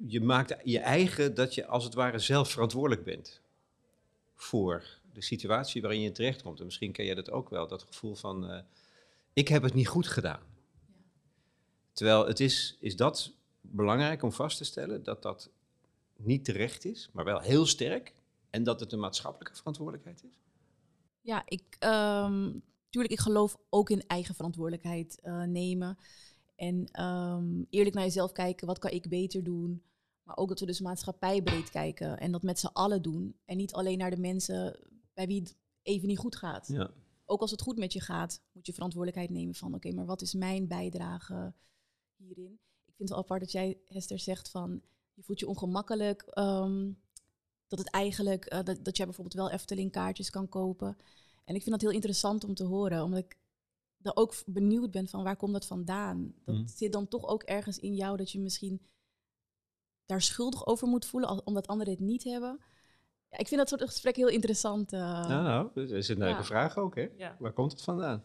[0.08, 3.42] je maakt je eigen dat je als het ware zelf verantwoordelijk bent
[4.36, 6.60] voor de situatie waarin je terechtkomt.
[6.60, 8.62] En misschien ken jij dat ook wel, dat gevoel van, eh,
[9.34, 10.42] ik heb het niet goed gedaan.
[11.94, 15.50] Terwijl het is, is dat belangrijk om vast te stellen, dat dat
[16.16, 18.14] niet terecht is, maar wel heel sterk.
[18.50, 20.40] En dat het een maatschappelijke verantwoordelijkheid is.
[21.22, 22.52] Ja, ik, ehm
[22.90, 25.98] tuurlijk, ik geloof ook in eigen verantwoordelijkheid eh, nemen.
[26.56, 29.84] En ehm, eerlijk naar jezelf kijken, wat kan ik beter doen?
[30.24, 33.36] Maar ook dat we dus maatschappijbreed kijken en dat met z'n allen doen.
[33.46, 34.80] En niet alleen naar de mensen
[35.14, 36.68] bij wie het even niet goed gaat.
[36.68, 36.92] Ja.
[37.26, 39.74] Ook als het goed met je gaat, moet je verantwoordelijkheid nemen van...
[39.74, 41.54] oké, maar wat is mijn bijdrage
[42.16, 42.60] hierin?
[42.86, 44.82] Ik vind het wel apart dat jij, Hester, zegt van...
[45.14, 46.92] je voelt je ongemakkelijk, ehm,
[47.70, 48.46] dat het eigenlijk...
[48.46, 50.98] eh, dat, dat jij bijvoorbeeld wel Efteling kaartjes kan kopen.
[51.46, 53.38] En ik vind dat heel interessant om te horen, omdat ik
[53.98, 56.34] dan ook benieuwd ben van waar komt dat vandaan?
[56.46, 56.68] Dat Mhm.
[56.68, 58.82] zit dan toch ook ergens in jou dat je misschien
[60.06, 62.60] daar schuldig over moet voelen, omdat anderen het niet hebben.
[63.30, 64.94] Ja, ik vind dat soort gesprek heel interessant.
[64.94, 65.00] eh.
[65.28, 66.44] Nou, nou, dat is een leuke Ja.
[66.44, 67.08] vraag ook, hè?
[67.18, 67.36] Ja.
[67.40, 68.24] Waar komt het vandaan?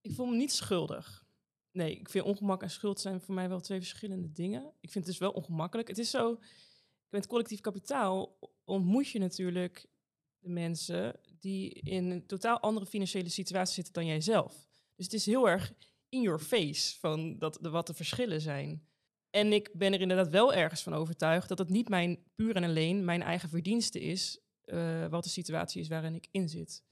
[0.00, 1.24] Ik voel me niet schuldig.
[1.70, 4.62] Nee, ik vind ongemak en schuld zijn voor mij wel twee verschillende dingen.
[4.80, 5.88] Ik vind het dus wel ongemakkelijk.
[5.88, 6.38] Het is zo,
[7.08, 9.86] met collectief kapitaal ontmoet je natuurlijk
[10.38, 14.66] de mensen die in een totaal andere financiële situatie zitten dan jijzelf.
[14.94, 15.72] Dus het is heel erg
[16.08, 18.86] in your face van dat, de, wat de verschillen zijn.
[19.30, 22.64] En ik ben er inderdaad wel ergens van overtuigd dat het niet mijn puur en
[22.64, 26.84] alleen mijn eigen verdienste is, eh, wat de situatie is waarin ik in zit.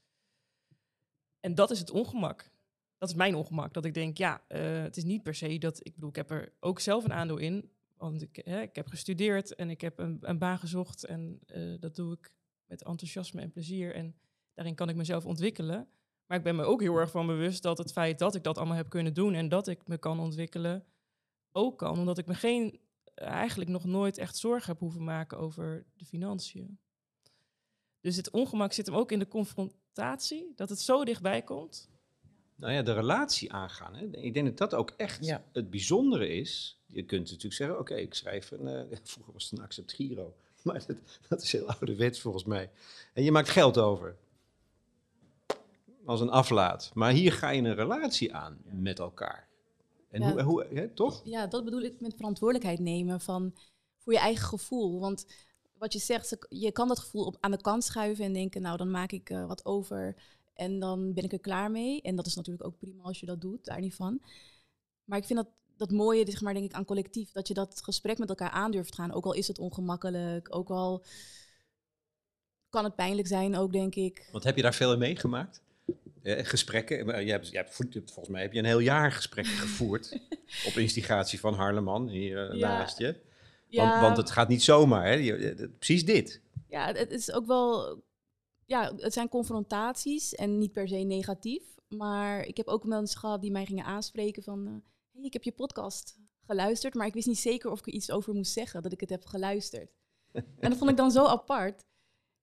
[1.41, 2.53] En dat is het ongemak.
[2.99, 3.75] Dat is mijn ongemak.
[3.75, 5.87] Dat ik denk, ja, eh, het is niet per se dat...
[5.87, 7.71] Ik bedoel, ik heb er ook zelf een aandeel in.
[8.11, 11.05] Want ik, hè, ik heb gestudeerd en ik heb een, een baan gezocht.
[11.05, 12.33] En eh, dat doe ik
[12.67, 13.95] met enthousiasme en plezier.
[13.95, 14.15] En
[14.55, 15.89] daarin kan ik mezelf ontwikkelen.
[16.27, 18.59] Maar ik ben me ook heel erg van bewust dat het feit dat ik dat
[18.59, 19.35] allemaal heb kunnen doen...
[19.35, 20.85] en dat ik me kan ontwikkelen,
[21.53, 21.99] ook kan.
[21.99, 22.81] Omdat ik me geen,
[23.15, 26.79] eigenlijk nog nooit echt zorgen heb hoeven maken over de financiën.
[28.01, 30.53] Dus het ongemak zit hem ook in de confrontatie.
[30.55, 31.91] Dat het zo dichtbij komt.
[32.57, 33.95] Nou ja, de relatie aangaan.
[33.95, 34.05] Hè?
[34.11, 35.45] Ik denk dat dat ook echt Ja.
[35.53, 36.79] het bijzondere is.
[36.87, 38.67] Je kunt natuurlijk zeggen, oké, ik schrijf een...
[38.69, 40.35] eh, vroeger was het een accept giro.
[40.63, 40.97] Maar dat,
[41.29, 42.71] dat is heel ouderwets volgens mij.
[43.13, 44.17] En je maakt geld over.
[46.05, 46.91] Als een aflaat.
[46.95, 49.49] Maar hier ga je een relatie aan met elkaar.
[50.11, 50.33] En Ja.
[50.33, 51.21] hoe, hoe hè, toch?
[51.25, 53.55] Ja, dat bedoel ik met verantwoordelijkheid nemen van
[53.99, 55.01] voor je eigen gevoel.
[55.01, 55.27] Want
[55.79, 58.63] wat je zegt, ze- je kan dat gevoel op, aan de kant schuiven en denken,
[58.63, 60.15] nou dan maak ik eh, wat over
[60.55, 62.03] en dan ben ik er klaar mee.
[62.03, 64.21] En dat is natuurlijk ook prima als je dat doet, daar niet van.
[65.05, 67.81] Maar ik vind dat, dat mooie, zeg maar, denk ik, aan collectief, dat je dat
[67.83, 69.13] gesprek met elkaar aandurft gaan.
[69.13, 71.05] Ook al is het ongemakkelijk, ook al
[72.69, 74.29] kan het pijnlijk zijn, ook denk ik.
[74.33, 75.63] Want heb je daar veel in meegemaakt?
[76.23, 77.25] Eh, gesprekken?
[77.25, 80.21] Je hebt, je hebt, volgens mij heb je een heel jaar gesprekken gevoerd.
[80.67, 82.69] op instigatie van Harleman hier eh, Ja.
[82.79, 83.05] naast je.
[83.05, 83.23] Want,
[83.93, 85.05] Ja, want het gaat niet zomaar.
[85.07, 85.13] Hè?
[85.13, 86.41] Je- precies dit.
[86.69, 88.03] Ja, het is ook wel.
[88.67, 91.63] Ja, het zijn confrontaties en niet per se negatief.
[91.89, 94.67] Maar ik heb ook mensen gehad die mij gingen aanspreken van...
[94.67, 94.73] eh,
[95.13, 98.11] hey, ik heb je podcast geluisterd, maar ik wist niet zeker of ik er iets
[98.11, 99.91] over moest zeggen, dat ik het heb geluisterd.
[100.33, 101.85] en dat vond ik dan zo apart.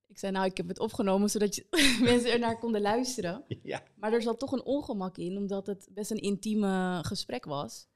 [0.07, 1.67] Ik zei, nou, ik heb het opgenomen zodat je,
[2.03, 3.43] mensen ernaar konden luisteren.
[3.63, 3.83] Ja.
[3.95, 7.87] Maar er zat toch een ongemak in, omdat het best een intieme gesprek was.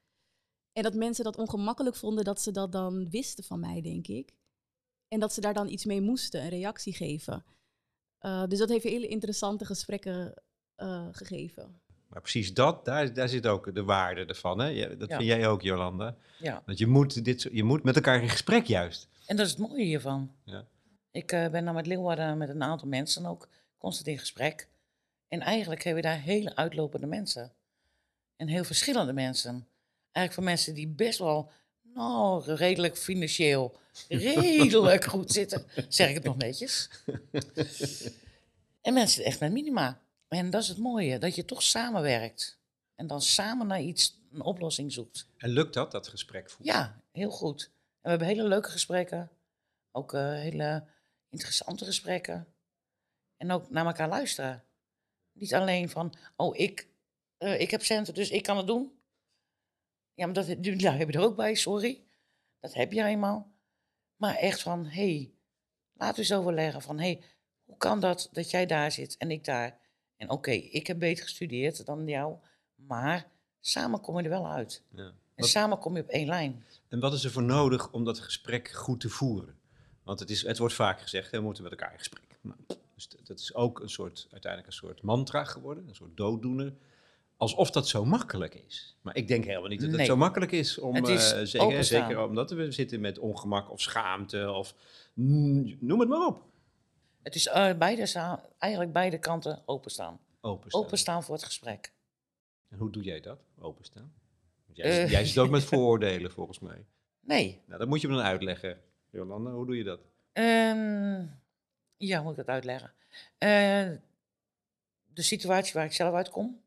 [0.72, 4.34] En dat mensen dat ongemakkelijk vonden dat ze dat dan wisten van mij, denk ik.
[5.08, 7.44] En dat ze daar dan iets mee moesten, een reactie geven.
[8.26, 10.34] Eh, dus dat heeft hele interessante gesprekken
[10.76, 11.80] eh, gegeven.
[12.08, 14.58] Maar precies dat, daar, daar zit ook de waarde ervan.
[14.58, 14.96] Hè?
[14.96, 15.16] Dat Ja.
[15.16, 16.16] vind jij ook, Jolanda.
[16.38, 16.62] Ja.
[16.66, 19.08] Dat je moet, dit, je moet met elkaar in gesprek juist.
[19.26, 20.32] En dat is het mooie hiervan.
[20.44, 20.64] Ja.
[21.10, 24.68] Ik eh, ben dan met Leeuwarden met een aantal mensen ook constant in gesprek.
[25.28, 27.52] En eigenlijk hebben we daar hele uitlopende mensen.
[28.36, 29.52] En heel verschillende mensen.
[30.12, 31.50] Eigenlijk van mensen die best wel,
[31.96, 33.78] nou, redelijk financieel,
[34.08, 35.66] redelijk goed zitten.
[35.88, 36.90] Zeg ik het nog netjes.
[38.80, 40.00] en mensen echt met minima.
[40.28, 42.58] En dat is het mooie, dat je toch samenwerkt.
[42.94, 45.26] En dan samen naar iets, een oplossing zoekt.
[45.36, 46.74] En lukt dat, dat gesprek voeren?
[46.74, 47.62] Ja, heel goed.
[47.62, 49.30] En we hebben hele leuke gesprekken.
[49.92, 50.84] Ook eh, hele
[51.30, 52.46] interessante gesprekken.
[53.36, 54.64] En ook naar elkaar luisteren.
[55.32, 56.88] Niet alleen van, oh, ik,
[57.38, 58.95] eh, ik heb centen, dus ik kan het doen.
[60.16, 62.04] Ja, maar dat, daar heb je er ook bij, sorry.
[62.60, 63.52] Dat heb je eenmaal.
[64.16, 65.32] Maar echt van, hé, hey,
[65.92, 67.22] laten we eens overleggen van, hé, hey,
[67.64, 69.78] hoe kan dat dat jij daar zit en ik daar?
[70.16, 72.36] En oké, ik heb beter gestudeerd dan jou,
[72.74, 74.82] maar samen kom je er wel uit.
[74.90, 75.04] Ja.
[75.04, 76.64] En Wat- samen kom je op één lijn.
[76.88, 79.58] En wat is er voor nodig om dat gesprek goed te voeren?
[80.02, 82.38] Want het, is, het wordt vaak gezegd, hè, we moeten met elkaar in gesprek.
[82.40, 82.58] Nou,
[82.94, 86.72] dus dat is ook een soort, uiteindelijk een soort mantra geworden, een soort dooddoener.
[87.36, 88.96] Alsof dat zo makkelijk is.
[89.02, 90.06] Maar ik denk helemaal niet dat het Nee.
[90.06, 90.78] zo makkelijk is.
[90.78, 94.74] Om, Het is eh, zeker, omdat we zitten met ongemak of schaamte of
[95.14, 96.44] mm, noem het maar op.
[97.22, 100.20] Het is eh, beide, eigenlijk beide kanten openstaan.
[100.40, 100.82] Openstaan.
[100.82, 101.92] Openstaan voor het gesprek.
[102.68, 103.38] En hoe doe jij dat?
[103.58, 104.12] Openstaan?
[104.72, 105.10] Jij, Eh.
[105.10, 106.86] jij zit ook met vooroordelen volgens mij.
[107.20, 107.62] Nee.
[107.66, 108.80] Nou, dat moet je me dan uitleggen.
[109.10, 110.00] Jolanda, hoe doe je dat?
[110.32, 111.24] Ehm,
[111.96, 112.92] ja, hoe moet ik dat uitleggen?
[113.38, 116.60] De situatie waar ik zelf uitkom.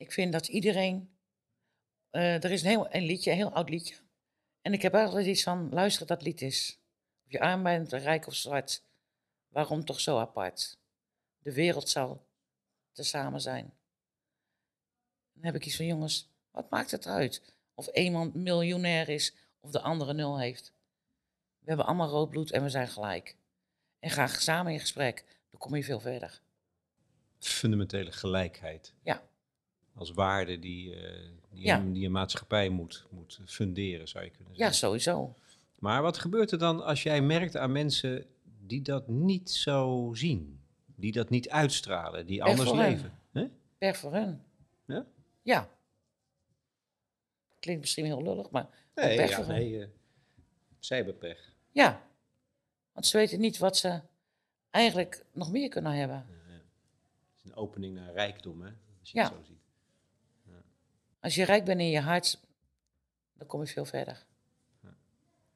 [0.00, 1.10] Ik vind dat iedereen.
[2.10, 3.94] eh, er is een, heel, een liedje, een heel oud liedje.
[4.62, 6.78] En ik heb altijd iets van: luister, dat lied is.
[7.24, 8.82] Of je arm bent, rijk of zwart.
[9.48, 10.78] Waarom toch zo apart?
[11.38, 12.26] De wereld zal
[12.92, 13.74] tezamen zijn.
[15.32, 17.42] Dan heb ik iets van: jongens, wat maakt het uit?
[17.74, 20.72] Of iemand miljonair is of de andere nul heeft.
[21.58, 23.36] We hebben allemaal rood bloed en we zijn gelijk.
[23.98, 26.40] En ga samen in gesprek, dan kom je veel verder.
[27.38, 28.92] Fundamentele gelijkheid.
[29.02, 29.28] Ja.
[29.94, 31.78] Als waarde die, eh, die, Ja.
[31.78, 34.76] een, die een maatschappij moet, moet funderen, zou je kunnen Ja, zeggen.
[34.76, 35.34] sowieso.
[35.78, 38.26] Maar wat gebeurt er dan als jij merkt aan mensen
[38.66, 40.60] die dat niet zo zien?
[40.96, 43.18] Die dat niet uitstralen, die anders leven?
[43.32, 43.48] Hè?
[43.78, 44.42] Per voor hun.
[44.86, 45.06] Ja?
[45.42, 45.68] Ja.
[47.58, 49.88] Klinkt misschien heel lullig, maar Nee, pech ja, voor nee eh,
[50.78, 51.52] zij hebben pech.
[51.70, 52.08] ja.
[52.92, 54.00] Want ze weten niet wat ze
[54.70, 56.16] eigenlijk nog meer kunnen hebben.
[56.16, 58.70] Het is een opening naar rijkdom, hè?
[59.00, 59.24] als je Ja.
[59.24, 59.59] het zo ziet.
[61.20, 62.40] Als je rijk bent in je hart,
[63.32, 64.26] dan kom je veel verder.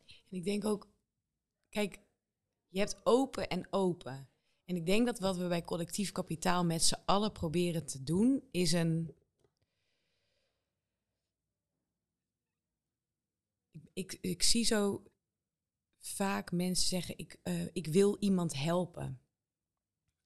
[0.04, 0.88] En ik denk ook,
[1.68, 1.98] kijk,
[2.68, 4.28] je hebt open en open.
[4.64, 8.48] En ik denk dat wat we bij collectief kapitaal met z'n allen proberen te doen,
[8.50, 9.14] is een.
[13.92, 15.02] Ik, ik, zie zo
[15.98, 19.20] vaak mensen zeggen: ik, eh, ik wil iemand helpen.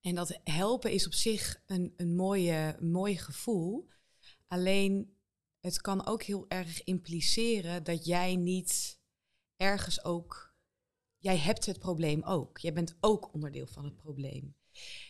[0.00, 3.88] En dat helpen is op zich een, een, mooie, een mooi gevoel.
[4.46, 5.17] Alleen
[5.60, 9.00] het kan ook heel erg impliceren dat jij niet
[9.56, 10.56] ergens ook.
[11.18, 12.58] Jij hebt het probleem ook.
[12.58, 14.56] Jij bent ook onderdeel van het probleem.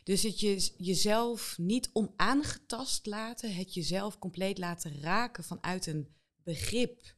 [0.04, 6.08] Dus het je, jezelf niet onaangetast laten, het jezelf compleet laten raken vanuit een
[6.42, 7.16] begrip.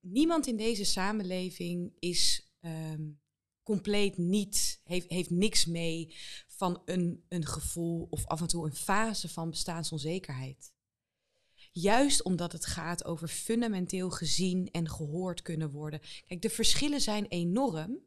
[0.00, 3.10] Niemand in deze samenleving is ehm,
[3.62, 8.74] compleet niet, heeft, heeft niks mee van een, een gevoel of af en toe een
[8.74, 10.71] fase van bestaansonzekerheid.
[11.72, 16.00] Juist omdat het gaat over fundamenteel gezien en gehoord kunnen worden.
[16.26, 17.98] Kijk, de verschillen zijn enorm.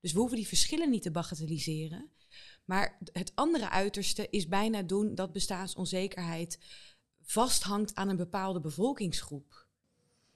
[0.00, 2.10] Dus we hoeven die verschillen niet te bagatelliseren.
[2.64, 6.58] Maar het andere uiterste is bijna doen dat bestaansonzekerheid
[7.22, 9.66] vasthangt aan een bepaalde bevolkingsgroep.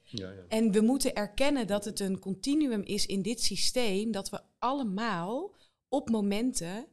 [0.03, 0.45] Ja, ja.
[0.49, 5.55] En we moeten erkennen dat het een continuum is in dit systeem, dat we allemaal
[5.89, 6.87] op momenten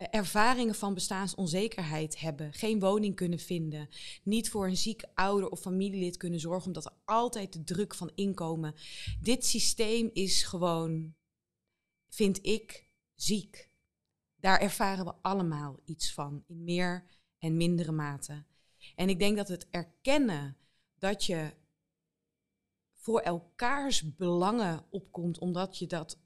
[0.00, 3.88] ervaringen van bestaansonzekerheid hebben, geen woning kunnen vinden,
[4.22, 8.10] niet voor een ziek ouder of familielid kunnen zorgen, omdat er altijd de druk van
[8.14, 8.74] inkomen.
[9.20, 11.14] Dit systeem is gewoon,
[12.08, 13.70] vind ik, ziek.
[14.36, 17.06] Daar ervaren we allemaal iets van, in meer
[17.38, 18.44] en mindere mate.
[18.94, 20.56] En ik denk dat het erkennen
[20.98, 21.50] dat je
[22.94, 26.18] voor elkaars belangen opkomt, omdat je dat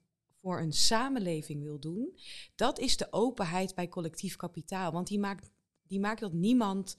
[0.44, 2.18] voor een samenleving wil doen,
[2.54, 4.92] dat is de openheid bij collectief kapitaal.
[4.92, 5.50] Want die maakt,
[5.82, 6.96] die maakt dat niemand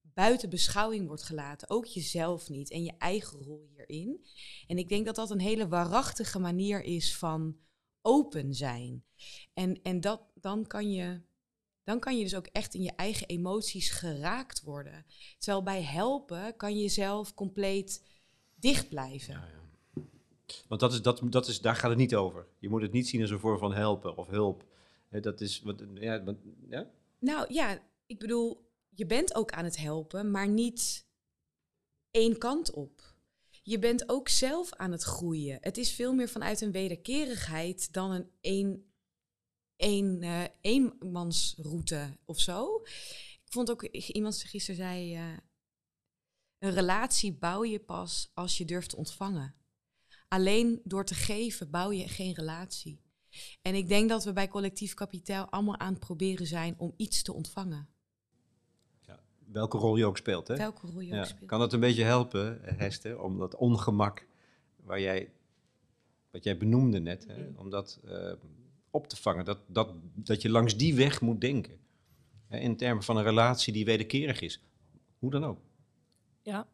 [0.00, 4.26] buiten beschouwing wordt gelaten, ook jezelf niet en je eigen rol hierin.
[4.66, 7.56] En ik denk dat dat een hele waarachtige manier is van
[8.02, 9.04] open zijn.
[9.54, 11.20] En, en dat, dan, kan je,
[11.84, 15.06] dan kan je dus ook echt in je eigen emoties geraakt worden.
[15.38, 18.04] Terwijl bij helpen kan je zelf compleet
[18.54, 19.34] dicht blijven.
[19.34, 19.67] Ja.
[20.68, 22.46] Want dat is, dat, dat is, daar gaat het niet over.
[22.58, 24.64] Je moet het niet zien als een vorm van helpen of hulp.
[25.10, 26.22] Dat is wat, ja,
[26.68, 26.90] ja?
[27.18, 31.06] Nou ja, ik bedoel, je bent ook aan het helpen, maar niet
[32.10, 33.16] één kant op.
[33.62, 35.58] Je bent ook zelf aan het groeien.
[35.60, 38.92] Het is veel meer vanuit een wederkerigheid dan een één,
[39.76, 42.80] één, eh, eenmansroute of zo.
[43.44, 45.36] Ik vond ook, iemand gisteren zei, eh,
[46.58, 49.54] een relatie bouw je pas als je durft te ontvangen.
[50.28, 53.00] Alleen door te geven bouw je geen relatie.
[53.62, 57.22] En ik denk dat we bij collectief kapitaal allemaal aan het proberen zijn om iets
[57.22, 57.88] te ontvangen.
[59.52, 60.48] Welke rol je ook speelt.
[60.48, 60.56] Hè?
[60.56, 61.18] Welke rol je Ja.
[61.20, 61.46] ook speelt.
[61.50, 64.26] Kan het een beetje helpen, Hester, om dat ongemak
[64.76, 65.32] waar jij,
[66.30, 68.32] wat jij benoemde net, hè, om dat eh,
[68.90, 69.44] op te vangen?
[69.44, 71.78] Dat, dat, dat je langs die weg moet denken.
[72.46, 74.62] Hè, in termen van een relatie die wederkerig is.
[75.18, 75.60] Hoe dan ook.
[76.42, 76.68] Ja.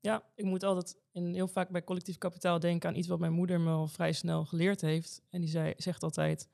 [0.00, 3.32] Ja, ik moet altijd in, heel vaak bij collectief kapitaal denken aan iets wat mijn
[3.32, 5.22] moeder me al vrij snel geleerd heeft.
[5.30, 6.48] En die zei, zegt altijd,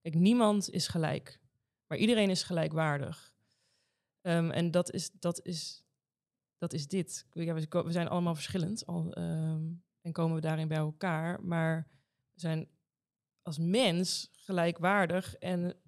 [0.00, 1.40] kijk, niemand is gelijk,
[1.86, 3.34] maar iedereen is gelijkwaardig.
[4.20, 5.84] Ehm, en dat is, dat is,
[6.58, 7.26] dat is dit.
[7.30, 11.88] We zijn allemaal verschillend al, ehm, en komen we daarin bij elkaar, maar
[12.32, 12.68] we zijn
[13.42, 15.80] als mens gelijkwaardig en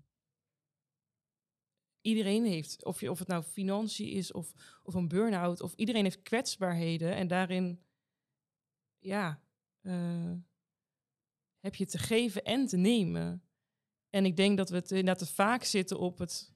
[2.08, 6.04] iedereen heeft, of, je, of het nou financiën is of, of een burn-out, of iedereen
[6.04, 7.80] heeft kwetsbaarheden en daarin,
[8.98, 9.42] ja,
[9.82, 10.32] uh,
[11.60, 13.42] heb je te geven en te nemen.
[14.10, 16.52] En ik denk dat we het inderdaad te vaak zitten op het,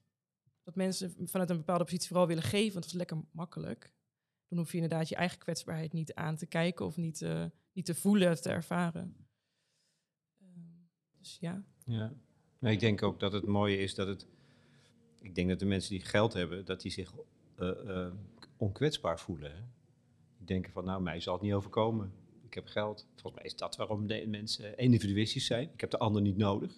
[0.63, 3.93] dat mensen vanuit een bepaalde positie vooral willen geven, want dat is lekker makkelijk.
[4.49, 7.85] Dan hoef je inderdaad je eigen kwetsbaarheid niet aan te kijken of niet, uh, niet
[7.85, 9.17] te voelen, te ervaren.
[10.39, 10.49] Uh,
[11.19, 11.65] dus ja.
[11.85, 12.13] Ja,
[12.59, 14.27] maar ik denk ook dat het mooie is dat het
[15.23, 17.13] ik denk dat de mensen die geld hebben, dat die zich
[17.59, 18.07] uh,
[18.57, 19.73] onkwetsbaar voelen.
[20.37, 22.13] Die denken van, nou, mij zal het niet overkomen.
[22.45, 23.07] Ik heb geld.
[23.15, 25.71] Volgens mij is dat waarom de mensen individualistisch zijn.
[25.73, 26.73] Ik heb de ander niet nodig,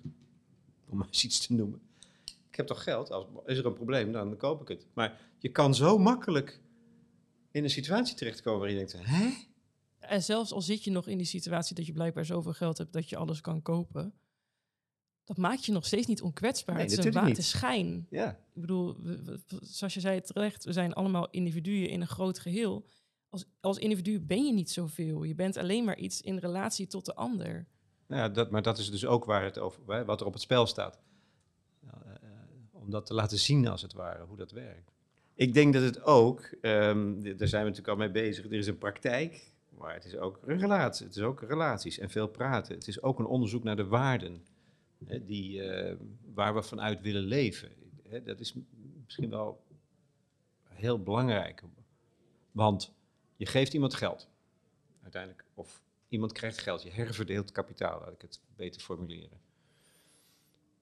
[0.88, 1.80] om maar eens iets te noemen.
[2.24, 3.10] Ik heb toch geld?
[3.10, 4.86] Als, is er een probleem, dan koop ik het.
[4.92, 6.60] Maar je kan zo makkelijk
[7.50, 9.30] in een situatie terechtkomen waar je denkt, hè?
[9.98, 12.92] En zelfs al zit je nog in die situatie dat je blijkbaar zoveel geld hebt
[12.92, 14.14] dat je alles kan kopen,
[15.24, 16.74] dat maakt je nog steeds niet onkwetsbaar.
[16.74, 18.06] Nee, het is een natuurlijk wa- het is schijn.
[18.10, 22.06] Ja, Ik bedoel, we- we- zoals je zei terecht, we zijn allemaal individuen in een
[22.06, 22.86] groot geheel.
[23.28, 25.22] Als, als individu ben je niet zoveel.
[25.22, 27.66] Je bent alleen maar iets in relatie tot de ander.
[28.06, 30.42] Nou ja dat, maar dat is dus ook waar het over, wat er op het
[30.42, 31.00] spel staat.
[31.80, 32.28] Nou, eh,
[32.72, 34.92] om dat te laten zien, als het ware, hoe dat werkt.
[35.34, 38.66] Ik denk dat het ook, d- daar zijn we natuurlijk al mee bezig, er is
[38.66, 42.74] een praktijk, maar het is ook een relatie, het is ook relaties en veel praten.
[42.74, 44.44] Het is ook een onderzoek naar de waarden
[45.26, 45.96] die, eh,
[46.34, 47.70] waar we vanuit willen leven.
[48.24, 48.54] Dat is
[49.04, 49.64] misschien wel
[50.68, 51.62] heel belangrijk,
[52.52, 52.94] want
[53.36, 54.28] je geeft iemand geld,
[55.02, 59.40] uiteindelijk, of iemand krijgt geld, je herverdeelt kapitaal, laat ik het beter formuleren.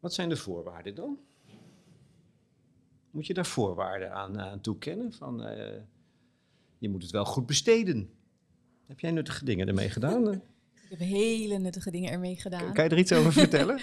[0.00, 1.18] Wat zijn de voorwaarden dan?
[3.10, 5.12] Moet je daar voorwaarden aan, aan toekennen?
[5.12, 5.80] Van, eh,
[6.78, 8.10] je moet het wel goed besteden.
[8.86, 10.22] Heb jij nuttige dingen ermee gedaan?
[10.92, 12.72] Ik heb hele nuttige dingen ermee gedaan.
[12.74, 13.80] kan je er iets over vertellen?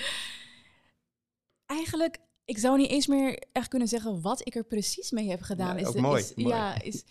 [1.66, 5.42] Eigenlijk, ik zou niet eens meer echt kunnen zeggen wat ik er precies mee heb
[5.42, 5.78] gedaan.
[5.78, 6.48] Ja, is de- mooi, is- mooi.
[6.56, 7.04] Ja, is,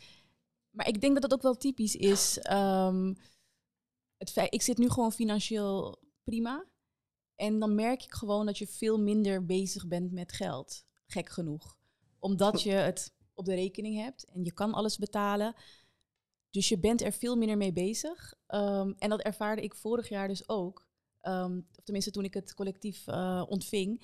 [0.70, 2.38] maar ik denk dat dat ook wel typisch is.
[2.38, 3.14] Ehm,
[4.16, 6.64] het feit, ik zit nu gewoon financieel prima.
[7.34, 10.84] En dan merk ik gewoon dat je veel minder bezig bent met geld.
[11.06, 11.76] Gek genoeg.
[12.18, 15.54] Omdat je het op de rekening hebt en je kan alles betalen.
[16.50, 18.34] Dus je bent er veel minder mee bezig.
[18.46, 20.87] Ehm, en dat ervaarde ik vorig jaar dus ook.
[21.20, 24.02] Ehm, of tenminste toen ik het collectief eh, ontving.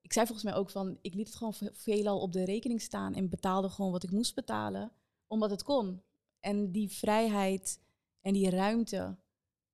[0.00, 2.80] Ik zei volgens mij ook van, ik liet het gewoon ve- veelal op de rekening
[2.80, 4.92] staan en betaalde gewoon wat ik moest betalen,
[5.26, 6.02] omdat het kon.
[6.40, 7.80] En die vrijheid
[8.20, 9.16] en die ruimte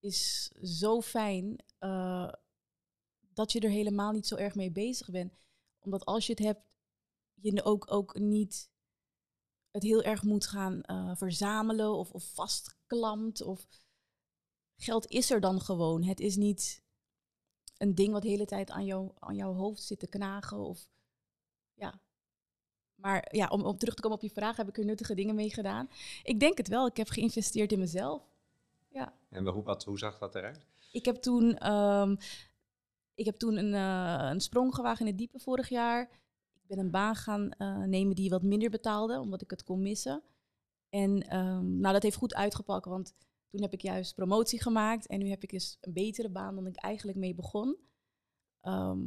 [0.00, 2.32] is zo fijn eh,
[3.32, 5.38] dat je er helemaal niet zo erg mee bezig bent.
[5.80, 6.62] Omdat als je het hebt,
[7.34, 8.70] je ook, ook niet
[9.76, 13.42] het heel erg moet gaan eh, verzamelen of, of vastklampt.
[13.42, 13.66] Of
[14.76, 16.02] geld is er dan gewoon.
[16.02, 16.82] Het is niet
[17.78, 20.58] een ding wat de hele tijd aan, jou, aan jouw hoofd zit te knagen.
[20.58, 20.88] Of,
[21.74, 22.00] ja.
[22.94, 25.34] Maar ja, om, om terug te komen op je vraag, heb ik er nuttige dingen
[25.34, 25.88] mee gedaan?
[26.22, 26.86] Ik denk het wel.
[26.86, 28.22] Ik heb geïnvesteerd in mezelf.
[28.88, 29.14] Ja.
[29.30, 30.66] en hoe, wat, hoe zag dat eruit?
[30.92, 32.16] Ik heb toen, ehm,
[33.14, 36.08] ik heb toen een, eh, een sprong gewaagd in het diepe vorig jaar.
[36.66, 39.82] Ik ben een baan gaan eh, nemen die wat minder betaalde, omdat ik het kon
[39.82, 40.22] missen.
[40.88, 43.14] En ehm, nou, dat heeft goed uitgepakt, want
[43.48, 45.06] toen heb ik juist promotie gemaakt.
[45.06, 47.76] En nu heb ik dus een betere baan dan ik eigenlijk mee begon.
[48.60, 49.00] Ehm,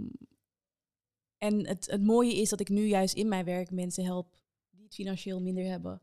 [1.37, 4.37] en het, het mooie is dat ik nu juist in mijn werk mensen help
[4.69, 6.01] die het financieel minder hebben.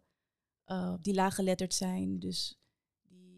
[0.65, 2.61] eh, die laaggeletterd zijn, dus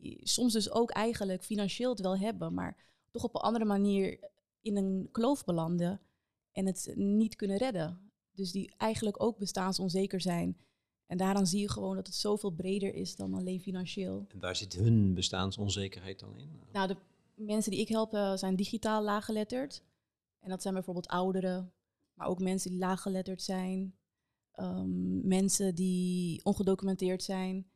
[0.00, 2.76] die soms dus ook eigenlijk financieel het wel hebben, maar
[3.10, 6.00] toch op een andere manier in een kloof belanden
[6.52, 8.07] en het niet kunnen redden.
[8.38, 10.56] Dus die eigenlijk ook bestaansonzeker zijn.
[11.06, 14.24] En daaraan zie je gewoon dat het zoveel breder is dan alleen financieel.
[14.28, 16.60] En waar zit hun bestaansonzekerheid dan in?
[16.72, 16.96] Nou, de
[17.34, 19.82] mensen die ik help eh, zijn digitaal laaggeletterd.
[20.40, 21.72] En dat zijn bijvoorbeeld ouderen,
[22.14, 23.94] maar ook mensen die laaggeletterd zijn.
[24.52, 27.70] Ehm, mensen die ongedocumenteerd zijn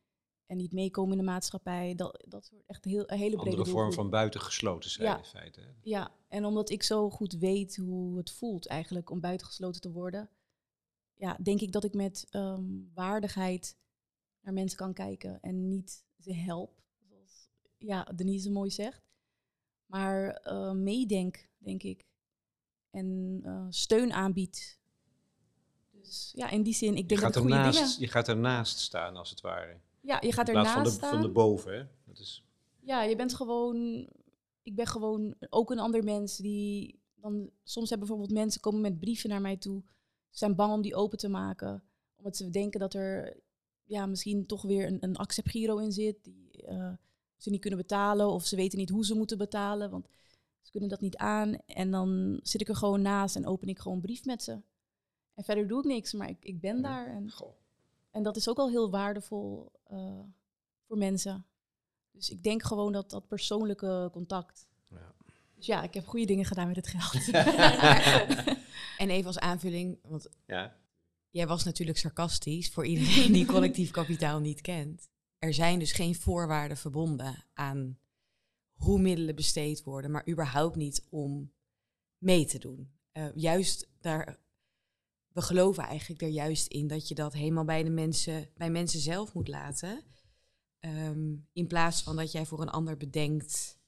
[0.46, 1.94] en niet meekomen in de maatschappij.
[1.94, 3.94] Dat, dat soort echt heel, een hele brede Andere vorm doelgroep.
[3.94, 5.18] van buitengesloten zijn Ja.
[5.18, 5.60] in feite.
[5.60, 5.66] hè?
[5.82, 10.30] Ja, en omdat ik zo goed weet hoe het voelt eigenlijk om buitengesloten te worden,
[11.22, 12.64] ja, denk ik dat ik met ehm,
[12.94, 13.76] waardigheid
[14.40, 17.48] naar mensen kan kijken en niet ze help, zoals
[17.78, 19.02] ja, Denise mooi zegt,
[19.86, 22.06] maar eh, meedenk, denk ik,
[22.90, 24.80] en eh, steun aanbied.
[25.90, 28.00] Dus ja, in die zin, ik Je denk gaat, dat ernaast, dingen...
[28.00, 29.80] je gaat ernaast staan, als het ware.
[30.00, 31.10] Ja, je gaat ernaast van de, staan.
[31.10, 31.86] van de boven, hè?
[32.04, 32.44] Dat is,
[32.80, 34.08] Ja, je bent gewoon.
[34.62, 37.00] Ik ben gewoon ook een ander mens die.
[37.14, 39.82] Dan, soms hebben bijvoorbeeld mensen komen met brieven naar mij toe.
[40.32, 41.82] Zijn bang om die open te maken.
[42.16, 43.36] Omdat ze denken dat er
[43.84, 46.24] ja, misschien toch weer een, een acceptgiro in zit.
[46.24, 46.92] Die eh,
[47.36, 48.30] ze niet kunnen betalen.
[48.30, 49.90] Of ze weten niet hoe ze moeten betalen.
[49.90, 50.08] Want
[50.60, 51.56] ze kunnen dat niet aan.
[51.66, 54.60] En dan zit ik er gewoon naast en open ik gewoon een brief met ze.
[55.34, 57.06] En verder doe ik niks, maar ik, ik ben daar.
[57.06, 57.54] En, goh.
[58.10, 60.20] en dat is ook al heel waardevol eh,
[60.86, 61.46] voor mensen.
[62.10, 64.66] Dus ik denk gewoon dat dat persoonlijke contact.
[65.64, 65.80] Ja.
[65.80, 67.30] Dus ja, ik heb goede dingen gedaan met het geld.
[68.98, 70.76] En even als aanvulling, want Ja,
[71.30, 75.08] jij was natuurlijk sarcastisch voor iedereen die collectief kapitaal niet kent.
[75.38, 77.98] Er zijn dus geen voorwaarden verbonden aan
[78.72, 81.52] hoe middelen besteed worden, maar überhaupt niet om
[82.18, 82.92] mee te doen.
[83.12, 84.38] Eh, juist daar,
[85.28, 89.00] we geloven eigenlijk er juist in dat je dat helemaal bij de mensen, bij mensen
[89.00, 90.02] zelf moet laten.
[90.78, 93.80] Ehm, in plaats van dat jij voor een ander bedenkt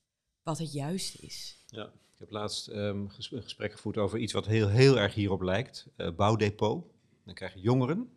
[0.45, 1.65] wat het juist is.
[1.67, 1.85] ja.
[2.15, 2.65] Ik heb laatst
[3.09, 5.87] ges- een gesprek gevoerd over iets wat heel, heel erg hierop lijkt.
[5.97, 6.85] eh, bouwdepot.
[7.25, 8.11] Dan krijgen jongeren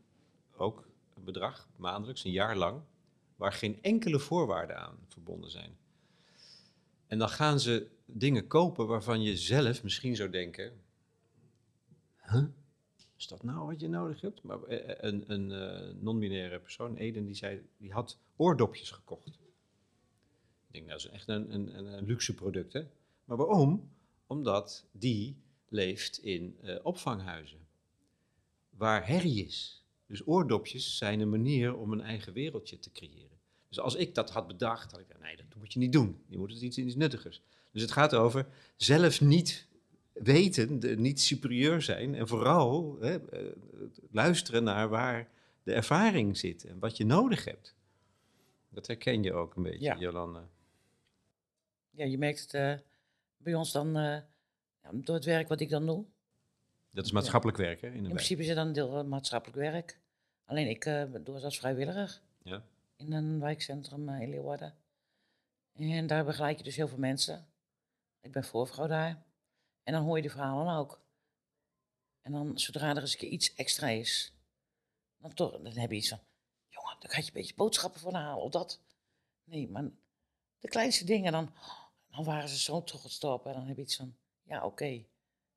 [0.57, 2.81] ook een bedrag, maandelijks, een jaar lang,
[3.35, 5.77] waar geen enkele voorwaarden aan verbonden zijn.
[7.07, 10.81] En dan gaan ze dingen kopen waarvan je zelf misschien zou denken,
[12.31, 12.43] huh?
[13.17, 14.41] is dat nou wat je nodig hebt?
[14.43, 19.39] Maar eh, een, een eh, non-binaire persoon, Eden, die zei, die had oordopjes gekocht.
[20.77, 22.81] Denk, dat is echt een, een, een, luxe product, hè?
[23.25, 23.89] Maar waarom?
[24.27, 25.37] Omdat die
[25.69, 27.57] leeft in eh, opvanghuizen,
[28.69, 29.85] waar herrie is.
[30.07, 33.37] Dus oordopjes zijn een manier om een eigen wereldje te creëren.
[33.67, 36.21] Dus als ik dat had bedacht, had ik gezegd, nee, dat moet je niet doen.
[36.27, 37.41] Je moet het iets, iets nuttigers.
[37.71, 39.67] Dus het gaat over zelf niet
[40.13, 43.45] weten, de- niet superieur zijn en vooral hè, eh,
[44.11, 45.29] luisteren naar waar
[45.63, 47.75] de ervaring zit en wat je nodig hebt.
[48.69, 49.97] Dat herken je ook een beetje, Ja.
[49.97, 50.41] Jolande.
[51.97, 52.73] Ja, je merkt het eh,
[53.37, 54.19] bij ons dan eh,
[54.93, 56.05] door het werk wat ik dan doe.
[56.91, 59.99] Dat is maatschappelijk werk, hè, in principe is het dan deel van maatschappelijk werk.
[60.45, 62.63] Alleen ik eh, doe het als vrijwilliger Ja.
[62.95, 64.75] in een wijkcentrum eh, in Leeuwarden.
[65.73, 67.47] En daar begeleid je dus heel veel mensen.
[68.21, 69.23] Ik ben voorvrouw daar.
[69.83, 71.01] En dan hoor je de verhalen ook.
[72.21, 74.33] En dan, zodra er eens een keer iets extra is,
[75.17, 76.19] dan, toch, dan heb je iets van,
[76.69, 78.81] jongen, dan ga je een beetje boodschappen voor halen of dat.
[79.43, 79.83] Nee, maar
[80.59, 81.53] de kleinste dingen, dan,
[82.17, 83.45] dan waren ze zo trots op.
[83.45, 85.03] En dan heb je iets van, ja, oké,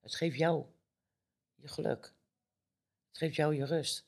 [0.01, 0.65] het geeft jou
[1.55, 2.13] je geluk.
[3.09, 4.05] Het geeft jou je rust.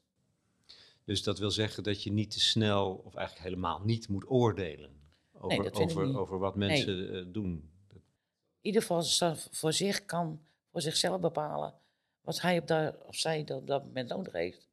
[1.04, 5.00] Dus dat wil zeggen dat je niet te snel, of eigenlijk helemaal niet moet oordelen
[5.32, 7.70] over, over, over wat mensen eh, doen.
[8.60, 11.74] ieder geval zo- voor zich kan, voor zichzelf bepalen
[12.20, 14.68] wat hij op dat, of zij op dat moment nodig heeft.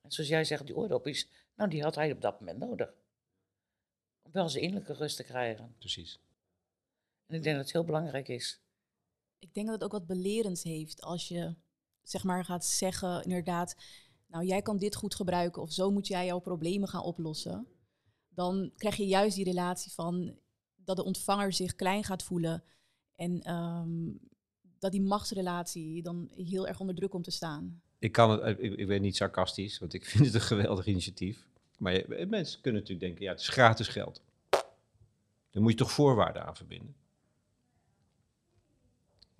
[0.00, 2.92] En zoals jij zegt, die oordopjes, nou die had hij op dat moment nodig.
[4.22, 5.74] Om wel zijn innerlijke rust te krijgen.
[5.78, 6.18] Precies.
[7.30, 8.60] En ik denk dat het heel belangrijk is.
[9.38, 11.54] ik denk dat het ook wat belerends heeft als je
[12.02, 13.76] zeg maar gaat zeggen inderdaad,
[14.26, 17.66] nou jij kan dit goed gebruiken of zo moet jij jouw problemen gaan oplossen.
[18.28, 20.38] Dan krijg je juist die relatie van
[20.76, 22.62] dat de ontvanger zich klein gaat voelen
[23.14, 24.08] en ehm,
[24.78, 27.82] dat die machtsrelatie dan heel erg onder druk komt te staan.
[27.98, 31.46] Ik kan het, ik, ik ben niet sarcastisch, want ik vind het een geweldig initiatief.
[31.78, 34.22] Maar je- mensen kunnen natuurlijk denken, ja, het is gratis geld.
[35.50, 36.94] Dan moet je toch voorwaarden aan verbinden.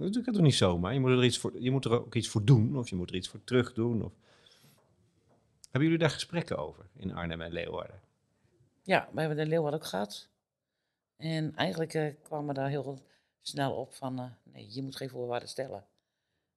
[0.00, 0.92] Dat doe ik toch niet zomaar.
[0.92, 3.10] Je moet, er iets voor, je moet er ook iets voor doen, of je moet
[3.10, 4.04] er iets voor terug doen.
[4.04, 4.12] Of...
[5.62, 8.00] Hebben jullie daar gesprekken over in Arnhem en Leeuwarden?
[8.82, 10.28] Ja, we hebben de Leeuwarden ook gehad.
[11.16, 13.02] En eigenlijk eh, kwamen daar heel
[13.40, 15.86] snel op van, eh, nee, je moet geen voorwaarden stellen.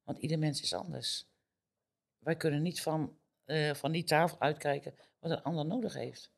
[0.03, 1.27] Want ieder mens is anders.
[2.19, 6.31] Wij kunnen niet van, eh, van die tafel uitkijken wat een ander nodig heeft.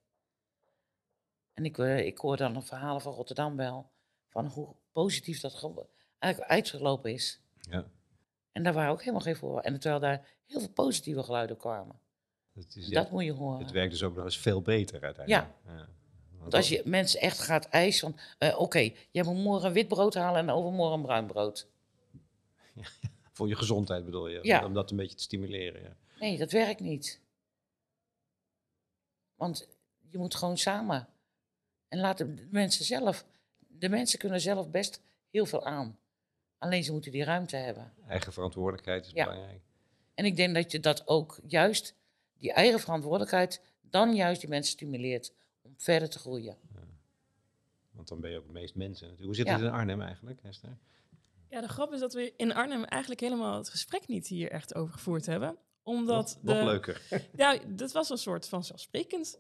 [1.54, 3.92] En ik, ik hoor dan de verhalen van Rotterdam wel,
[4.28, 5.54] van hoe positief dat
[6.26, 7.40] eigenlijk uitgelopen is.
[7.60, 7.86] Ja.
[8.52, 9.74] En daar waren ook helemaal geen voorwaarden.
[9.74, 12.00] En terwijl daar heel veel positieve geluiden kwamen.
[12.54, 13.60] Het, is, Dat moet je horen.
[13.62, 15.48] het werkt dus ook nog eens veel beter uiteindelijk.
[15.66, 15.88] Ja.
[16.40, 20.14] Want als je mensen echt gaat eisen van, eh, oké, jij moet morgen wit brood
[20.14, 21.68] halen en overmorgen bruin brood.
[23.32, 24.66] Voor je gezondheid bedoel je, Ja.
[24.66, 25.82] om dat een beetje te stimuleren.
[25.82, 25.96] Ja.
[26.20, 27.22] Nee, dat werkt niet.
[29.36, 29.68] Want
[30.10, 31.08] je moet gewoon samen.
[31.88, 33.26] En laten de mensen zelf,
[33.60, 35.98] de mensen kunnen zelf best heel veel aan.
[36.66, 37.94] Alleen ze moeten die ruimte hebben.
[38.08, 39.26] Eigen verantwoordelijkheid is Ja.
[39.26, 39.62] belangrijk.
[40.14, 41.96] En ik denk dat je dat ook juist,
[42.38, 46.58] die eigen verantwoordelijkheid, dan juist die mensen stimuleert om verder te groeien.
[47.92, 49.26] Want dan ben je ook het meest mensen natuurlijk.
[49.26, 49.54] Hoe zit Ja.
[49.54, 50.78] het in Arnhem eigenlijk, Esther?
[51.50, 54.76] Ja, de grap is dat we in Arnhem eigenlijk helemaal het gesprek niet hier echt
[54.76, 55.58] over gevoerd hebben.
[55.84, 57.02] Omdat nog, nog de, leuker.
[57.36, 59.40] Ja, dat was een soort van zelfsprekend.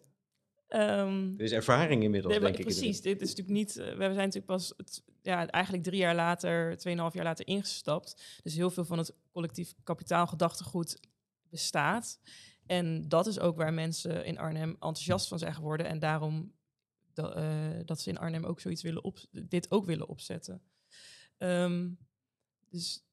[0.67, 2.61] Ehm, Er is ervaring inmiddels, denk ik.
[2.65, 3.77] Precies, dit is natuurlijk niet.
[3.77, 8.39] eh, we zijn natuurlijk pas het, ja, eigenlijk drie jaar later, tweeënhalf jaar later ingestapt.
[8.43, 10.99] Dus heel veel van het collectief kapitaalgedachtegoed
[11.49, 12.19] bestaat.
[12.65, 15.85] En dat is ook waar mensen in Arnhem enthousiast van zijn geworden.
[15.85, 16.53] En daarom
[17.13, 20.61] da- eh, dat ze in Arnhem ook zoiets willen op, dit ook willen opzetten.
[21.37, 21.89] Ehm,
[22.69, 23.03] dus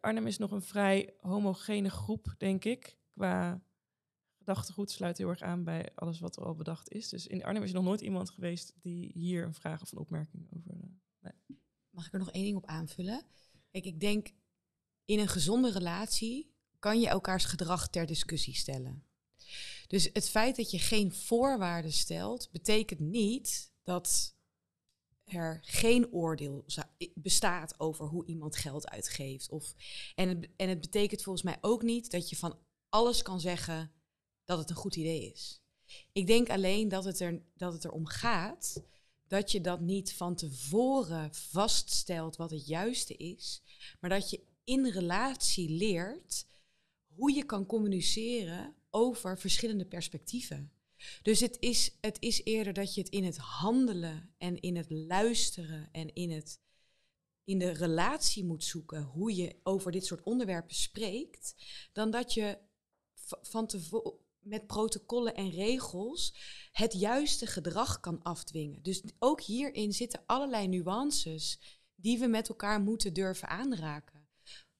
[0.00, 2.98] Arnhem is nog een vrij homogene groep, denk ik.
[3.14, 3.62] Qua
[4.38, 7.08] gedachtegoed sluit heel erg aan bij alles wat er al bedacht is.
[7.08, 10.48] Dus in Arnhem is nog nooit iemand geweest die hier een vraag of een opmerking
[10.56, 10.74] over.
[11.20, 11.56] eh,
[11.98, 13.26] Mag ik er nog één ding op aanvullen?
[13.70, 14.30] Kijk, ik denk
[15.04, 19.06] in een gezonde relatie kan je elkaars gedrag ter discussie stellen.
[19.86, 24.36] Dus het feit dat je geen voorwaarden stelt, betekent niet dat
[25.24, 26.64] er geen oordeel
[27.14, 29.50] bestaat over hoe iemand geld uitgeeft.
[29.50, 29.74] Of,
[30.14, 33.92] en, het, en het betekent volgens mij ook niet dat je van alles kan zeggen
[34.44, 35.60] dat het een goed idee is.
[36.12, 38.82] Ik denk alleen dat het, er, dat het erom gaat
[39.28, 43.62] dat je dat niet van tevoren vaststelt wat het juiste is,
[44.00, 46.46] maar dat je in relatie leert
[47.14, 50.72] hoe je kan communiceren over verschillende perspectieven.
[51.22, 54.90] Dus het is, het is eerder dat je het in het handelen en in het
[54.90, 56.60] luisteren en in, het,
[57.44, 61.54] in de relatie moet zoeken hoe je over dit soort onderwerpen spreekt,
[61.92, 62.58] dan dat je
[63.42, 66.34] van tevoren met protocollen en regels
[66.72, 68.82] het juiste gedrag kan afdwingen.
[68.82, 71.60] Dus ook hierin zitten allerlei nuances
[71.94, 74.28] die we met elkaar moeten durven aanraken.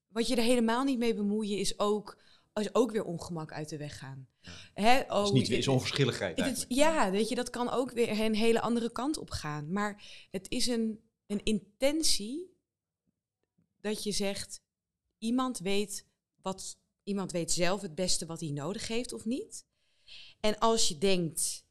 [0.08, 2.22] Wat je er helemaal niet mee bemoeien is ook,
[2.54, 4.28] is ook weer ongemak uit de weg gaan.
[4.74, 8.20] Hè, Het is, oh, niet, is onverschilligheid het ja, weet je, dat kan ook weer
[8.20, 9.72] een hele andere kant op gaan.
[9.72, 12.56] Maar het is een, een intentie
[13.80, 14.62] dat je zegt,
[15.18, 16.06] iemand weet,
[16.42, 16.78] wat,
[17.08, 19.66] iemand weet zelf het beste wat hij nodig heeft of niet.
[20.40, 21.66] En als je denkt,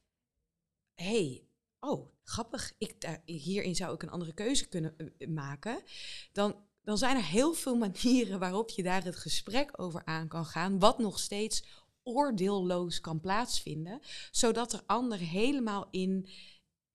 [0.93, 1.47] hey,
[1.79, 5.83] oh, grappig, ik, daar- hierin zou ik een andere keuze kunnen eh, maken,
[6.31, 10.45] dan, dan zijn er heel veel manieren waarop je daar het gesprek over aan kan
[10.45, 11.63] gaan, wat nog steeds
[12.03, 16.29] oordeelloos kan plaatsvinden, zodat de ander helemaal in,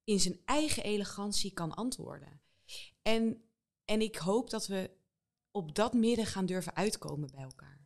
[0.04, 2.40] in zijn eigen elegantie kan antwoorden.
[3.02, 3.42] En,
[3.84, 4.90] en ik hoop dat we
[5.50, 7.81] op dat midden gaan durven uitkomen bij elkaar.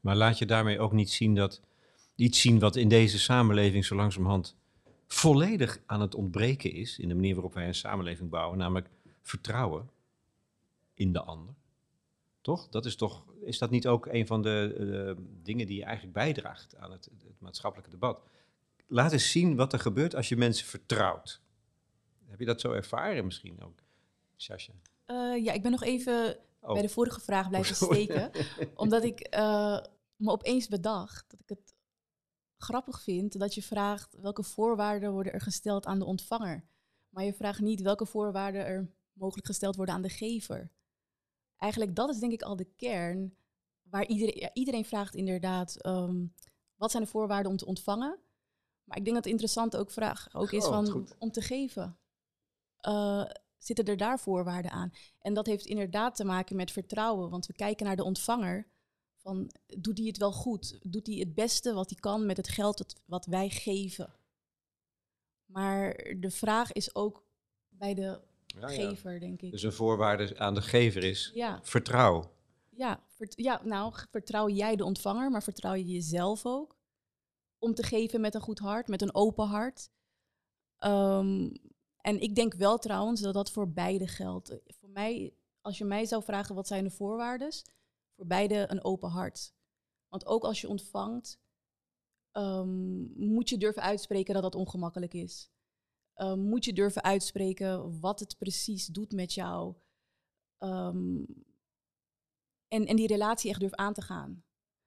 [0.00, 1.60] Maar laat je daarmee ook niet zien dat
[2.14, 4.56] iets zien wat in deze samenleving zo langzamerhand
[5.06, 8.90] volledig aan het ontbreken is in de manier waarop wij een samenleving bouwen, namelijk
[9.22, 9.90] vertrouwen
[10.94, 11.54] in de ander.
[12.40, 12.68] Toch?
[12.68, 14.74] Dat is toch, is dat niet ook een van de
[15.16, 18.22] eh, dingen die je eigenlijk bijdraagt aan het, het maatschappelijke debat?
[18.86, 21.40] Laat eens zien wat er gebeurt als je mensen vertrouwt.
[22.26, 23.78] Heb je dat zo ervaren misschien ook,
[24.36, 24.72] Sascha?
[25.04, 26.36] Eh, ja, ik ben nog even
[26.68, 26.74] Oh.
[26.74, 28.02] bij de vorige vraag blijven Sorry.
[28.04, 28.30] steken.
[28.74, 29.80] omdat ik eh,
[30.16, 31.74] me opeens bedacht dat ik het
[32.56, 36.64] grappig vind dat je vraagt welke voorwaarden worden er gesteld aan de ontvanger.
[37.08, 40.70] Maar je vraagt niet welke voorwaarden er mogelijk gesteld worden aan de gever.
[41.56, 43.36] Eigenlijk dat is denk ik al de kern
[43.82, 46.26] waar iedereen, ja, iedereen vraagt inderdaad ehm,
[46.74, 48.18] wat zijn de voorwaarden om te ontvangen.
[48.84, 51.98] Maar ik denk dat het interessant ook vraag ook is Oh, van om te geven.
[52.76, 53.24] Eh,
[53.58, 54.90] zitten er daar voorwaarden aan?
[55.20, 58.66] En dat heeft inderdaad te maken met vertrouwen, want we kijken naar de ontvanger.
[59.16, 60.78] Van, doet hij het wel goed?
[60.82, 64.12] Doet hij het beste wat hij kan met het geld dat, wat wij geven?
[65.44, 67.26] Maar de vraag is ook
[67.68, 68.88] bij de Ja, ja.
[68.88, 69.50] gever, denk ik.
[69.50, 72.32] Dus een voorwaarde aan de gever is Ja, vertrouw.
[72.70, 76.76] ja, vert- ja, nou, vertrouw jij de ontvanger, maar vertrouw je jezelf ook?
[77.58, 79.90] Om te geven met een goed hart, met een open hart.
[80.76, 81.50] Ehm,
[82.00, 84.48] en ik denk wel trouwens dat dat voor beide geldt.
[84.48, 87.52] Eh, Voor mij, als je mij zou vragen wat zijn de voorwaarden,
[88.16, 89.54] voor beide een open hart.
[90.08, 91.38] Want ook als je ontvangt,
[92.30, 95.50] ehm, moet je durven uitspreken dat dat ongemakkelijk is.
[96.14, 99.74] Ehm, moet je durven uitspreken wat het precies doet met jou.
[100.58, 101.24] Ehm,
[102.68, 104.44] en, en die relatie echt durft aan te gaan.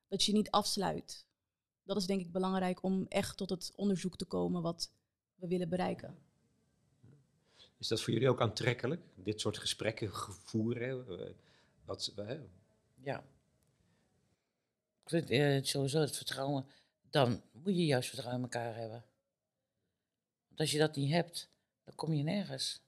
[0.07, 1.28] Dat je niet afsluit.
[1.84, 4.93] Dat is denk ik belangrijk om echt tot het onderzoek te komen wat
[5.36, 6.30] we willen bereiken.
[7.82, 9.01] Is dat voor jullie ook aantrekkelijk?
[9.15, 10.11] Dit soort gesprekken
[10.43, 11.19] voeren?
[11.19, 11.34] eh,
[11.86, 12.39] Wat, eh,
[12.95, 13.23] Ja.
[15.03, 16.65] Ik vind eh, sowieso het vertrouwen,
[17.09, 19.03] dan moet je juist vertrouwen in elkaar hebben.
[20.47, 21.49] Want als je dat niet hebt,
[21.84, 22.82] dan kom je nergens.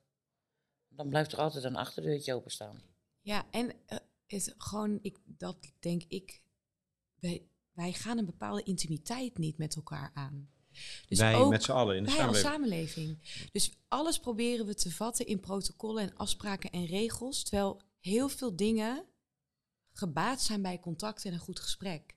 [0.87, 2.81] Dan blijft er altijd een achterdeurtje openstaan.
[3.21, 3.73] Ja, en
[4.27, 6.41] het gewoon, ik, dat denk ik,
[7.19, 10.52] wij, wij gaan een bepaalde intimiteit niet met elkaar aan.
[11.07, 12.45] Dus wij ook met z'n allen in de samenleving.
[12.45, 13.17] samenleving.
[13.51, 18.55] Dus alles proberen we te vatten in protocollen en afspraken en regels, terwijl heel veel
[18.55, 19.05] dingen
[19.91, 22.15] gebaat zijn bij contact en een goed gesprek.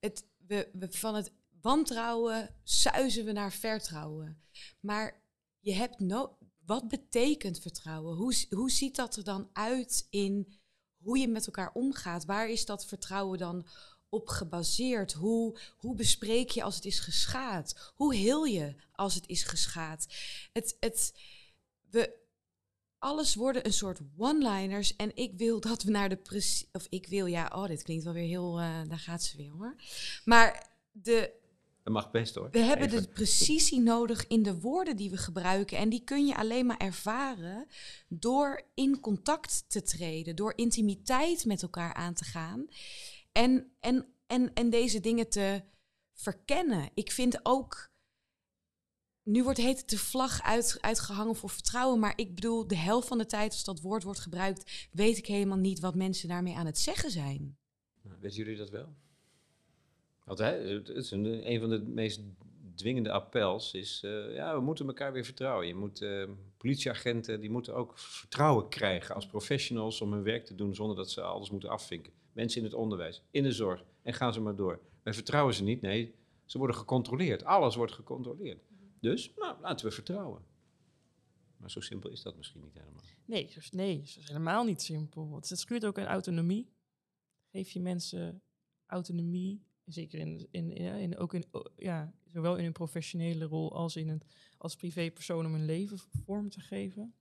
[0.00, 4.42] Het, we, we, van het wantrouwen suizen we naar vertrouwen.
[4.80, 5.22] Maar
[5.60, 8.16] je hebt no wat betekent vertrouwen?
[8.16, 10.58] Hoe, hoe ziet dat er dan uit in
[10.96, 12.24] hoe je met elkaar omgaat?
[12.24, 13.66] Waar is dat vertrouwen dan
[14.14, 15.12] op gebaseerd?
[15.12, 17.92] Hoe, hoe bespreek je als het is geschaad?
[17.94, 20.06] Hoe heel je als het is geschaad?
[20.52, 21.14] Het, het,
[21.90, 22.22] we,
[22.98, 24.96] alles worden een soort one-liners.
[24.96, 26.68] En ik wil dat we naar de precie...
[26.72, 28.58] Of ik wil, ja, oh, dit klinkt wel weer heel...
[28.58, 29.76] eh, daar gaat ze weer, hoor.
[30.24, 31.30] Maar de,
[31.82, 32.50] Dat mag best hoor.
[32.50, 35.78] we hebben de precisie nodig in de woorden die we gebruiken.
[35.78, 37.66] En die kun je alleen maar ervaren
[38.08, 42.66] door in contact te treden, door intimiteit met elkaar aan te gaan.
[43.36, 45.62] En, en, en, en deze dingen te
[46.12, 46.90] verkennen.
[46.94, 47.92] Ik vind ook.
[49.22, 51.98] Nu wordt heet de vlag uit, uitgehangen voor vertrouwen.
[51.98, 55.26] Maar ik bedoel, de helft van de tijd als dat woord wordt gebruikt, weet ik
[55.26, 57.56] helemaal niet wat mensen daarmee aan het zeggen zijn.
[58.02, 58.94] Nou, Weten jullie dat wel?
[60.24, 62.20] Het is een, een van de meest
[62.74, 65.66] dwingende appels is, eh, ja, we moeten elkaar weer vertrouwen.
[65.66, 70.54] Je moet, eh, politieagenten, die moeten ook vertrouwen krijgen als professionals om hun werk te
[70.54, 72.12] doen zonder dat ze alles moeten afvinken.
[72.34, 74.80] Mensen in het onderwijs, in de zorg, en gaan ze maar door.
[75.02, 76.14] Wij vertrouwen ze niet, nee,
[76.44, 77.44] ze worden gecontroleerd.
[77.44, 78.62] Alles wordt gecontroleerd.
[79.00, 80.42] Dus, nou, laten we vertrouwen.
[81.56, 83.02] Maar zo simpel is dat misschien niet helemaal.
[83.24, 85.28] Nee, nee, het is helemaal niet simpel.
[85.28, 86.68] Want het schuurt ook aan autonomie.
[87.50, 88.42] Geef je mensen
[88.86, 91.44] autonomie, zeker in, in, in, in- ook in,
[91.76, 94.22] ja, zowel in hun professionele rol als in een,
[94.58, 97.14] als privépersoon om hun leven vorm te geven.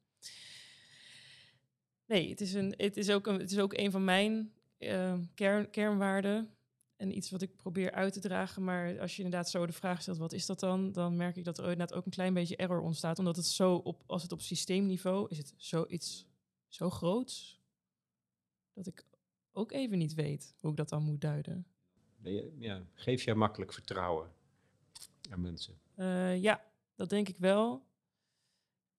[2.05, 4.53] Nee, het is, een, het is, ook, een, het is ook een van mijn
[4.85, 6.49] eh, kern, kernwaarden.
[6.95, 8.63] En iets wat ik probeer uit te dragen.
[8.63, 10.91] Maar als je inderdaad zo de vraag stelt, wat is dat dan?
[10.91, 13.19] Dan merk ik dat er inderdaad ook een klein beetje error ontstaat.
[13.19, 16.25] Omdat het zo op, als het op systeemniveau is het zoiets
[16.67, 17.61] zo groots.
[18.73, 19.05] Dat ik
[19.51, 21.67] ook even niet weet hoe ik dat dan moet duiden.
[22.57, 24.31] Ja, geef jij makkelijk vertrouwen
[25.29, 25.79] aan mensen?
[25.95, 26.63] Eh, ja,
[26.95, 27.85] dat denk ik wel.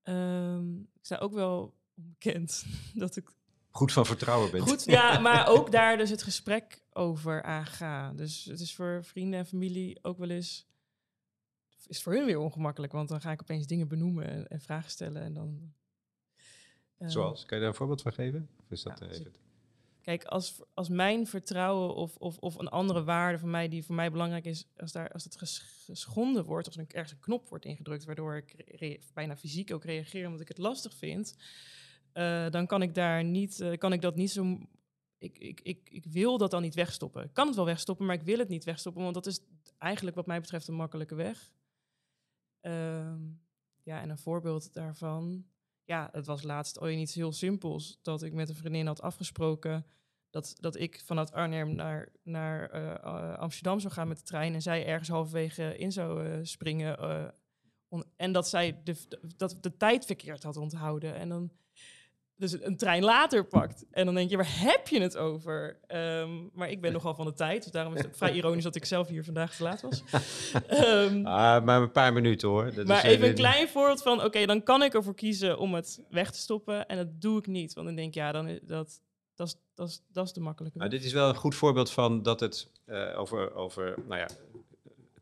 [0.02, 2.64] Ehm, ik sta ook wel onbekend
[2.94, 3.32] dat ik
[3.76, 4.68] Goed van vertrouwen bent.
[4.68, 8.12] Goed, ja, maar ook daar dus het gesprek over aanga.
[8.12, 10.66] Dus het is voor vrienden en familie ook wel eens...
[11.86, 14.90] is voor hun weer ongemakkelijk, want dan ga ik opeens dingen benoemen en, en vragen
[14.90, 15.72] stellen en dan...
[16.98, 17.44] eh, Zoals?
[17.44, 18.48] Kan je daar een voorbeeld van geven?
[18.60, 19.34] Of is dat Ja, eh, als even...
[20.02, 23.94] Kijk, als, als mijn vertrouwen of, of, of een andere waarde van mij die voor
[23.94, 27.48] mij belangrijk is, als, daar, als het ges- geschonden wordt, als er ergens een knop
[27.48, 31.36] wordt ingedrukt, waardoor ik bijna fysiek ook reageer omdat ik het lastig vind,
[32.14, 34.58] eh, dan kan ik daar niet, eh, kan ik dat niet zo.
[35.18, 37.24] Ik, ik, ik, ik wil dat dan niet wegstoppen.
[37.24, 39.40] Ik kan het wel wegstoppen, maar ik wil het niet wegstoppen, want dat is
[39.78, 41.52] eigenlijk wat mij betreft een makkelijke weg.
[42.60, 43.22] Ehm,
[43.82, 45.46] ja, en een voorbeeld daarvan.
[45.84, 47.98] Ja, het was laatst ooit iets heel simpels.
[48.02, 49.86] Dat ik met een vriendin had afgesproken
[50.30, 54.54] dat, dat ik vanuit Arnhem naar, naar eh, Amsterdam zou gaan met de trein.
[54.54, 56.98] En zij ergens halverwege in zou springen.
[58.16, 58.96] en dat zij de,
[59.36, 61.14] dat de tijd verkeerd had onthouden.
[61.14, 61.50] En dan
[62.36, 63.84] dus een trein later pakt.
[63.90, 65.78] En dan denk je, waar heb je het over?
[65.86, 67.62] Ehm, maar ik ben nogal van de tijd.
[67.62, 70.02] Dus daarom is het vrij ironisch dat ik zelf hier vandaag te laat was.
[70.66, 72.74] Ehm, Ah, maar een paar minuten hoor.
[72.74, 75.74] Dat maar is, even een klein voorbeeld van, oké, dan kan ik ervoor kiezen om
[75.74, 76.86] het weg te stoppen.
[76.86, 77.74] En dat doe ik niet.
[77.74, 79.00] Want dan denk ik, ja, dan dat,
[79.34, 80.88] dat, is, dat, is, dat is de makkelijke weg.
[80.88, 84.28] dit is wel een goed voorbeeld van dat het eh, over, over nou ja,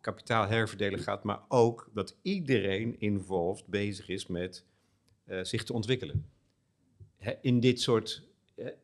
[0.01, 4.65] kapitaal herverdelen gaat, maar ook dat iedereen involved bezig is met
[5.25, 6.31] eh, zich te ontwikkelen.
[7.23, 8.23] Hè, in dit soort,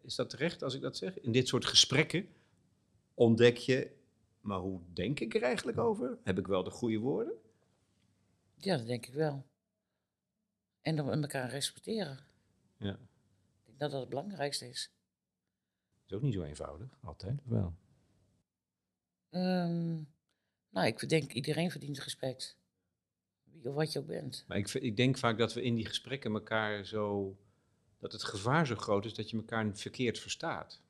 [0.00, 1.18] is dat terecht als ik dat zeg?
[1.18, 2.28] In dit soort gesprekken
[3.14, 3.90] ontdek je,
[4.40, 6.18] maar hoe denk ik er eigenlijk over?
[6.24, 7.32] Heb ik wel de goede woorden?
[8.56, 9.46] Ja, dat denk ik wel.
[10.82, 12.18] En dan elkaar respecteren.
[12.76, 12.92] Ja.
[12.92, 14.90] Ik denk dat dat het belangrijkste is.
[16.06, 17.74] is ook niet zo eenvoudig, altijd wel.
[19.30, 20.02] Ehm,
[20.70, 22.56] nou, ik denk iedereen verdient respect.
[23.44, 24.44] Wie of wat je ook bent.
[24.48, 27.36] Maar ik, ik denk vaak dat we in die gesprekken elkaar zo.
[27.98, 30.80] Dat het gevaar zo groot is dat je elkaar verkeerd verstaat.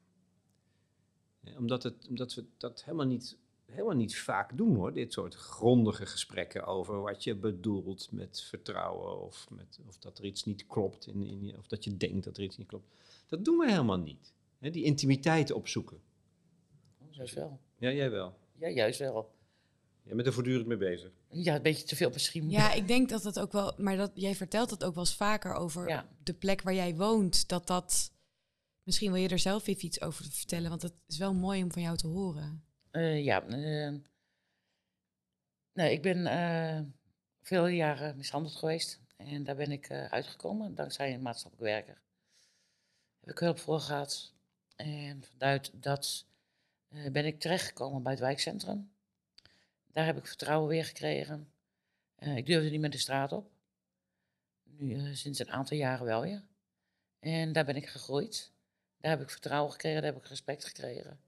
[1.57, 4.93] Omdat, het, omdat we dat helemaal niet, helemaal niet vaak doen hoor.
[4.93, 9.21] Dit soort grondige gesprekken over wat je bedoelt met vertrouwen.
[9.21, 11.07] of, met, of dat er iets niet klopt.
[11.07, 12.95] In, in, of dat je denkt dat er iets niet klopt.
[13.27, 14.33] Dat doen we helemaal niet.
[14.59, 16.01] Die intimiteit opzoeken.
[17.11, 17.61] Juist wel.
[17.79, 18.39] Ja, jij wel.
[18.59, 19.31] Ja, juist wel.
[20.09, 21.11] Jij bent er voortdurend mee bezig.
[21.31, 22.51] Ja, een beetje te veel misschien.
[22.51, 25.15] Ja, ik denk dat dat ook wel, maar dat, jij vertelt het ook wel eens
[25.17, 26.09] vaker over Ja.
[26.23, 27.49] de plek waar jij woont.
[27.49, 28.13] Dat dat,
[28.83, 31.73] misschien wil je er zelf even iets over vertellen, want het is wel mooi om
[31.73, 32.65] van jou te horen.
[32.91, 33.95] Eh, ja, eh,
[35.73, 36.81] nee, ik ben eh,
[37.43, 39.01] veel jaren mishandeld geweest.
[39.17, 42.03] En daar ben ik eh, uitgekomen dankzij een maatschappelijk werker.
[43.21, 44.33] Heb ik hulp voor gehad.
[44.77, 46.27] En vanuit dat
[46.89, 48.91] eh, ben ik terechtgekomen bij het wijkcentrum.
[49.99, 51.53] Daar heb ik vertrouwen weer gekregen.
[52.15, 53.51] Eh, ik durfde niet meer de straat op.
[54.63, 56.45] Nu eh, sinds een aantal jaren wel, ja.
[57.19, 58.53] En daar ben ik gegroeid.
[58.97, 61.21] Daar heb ik vertrouwen gekregen, daar heb ik respect gekregen.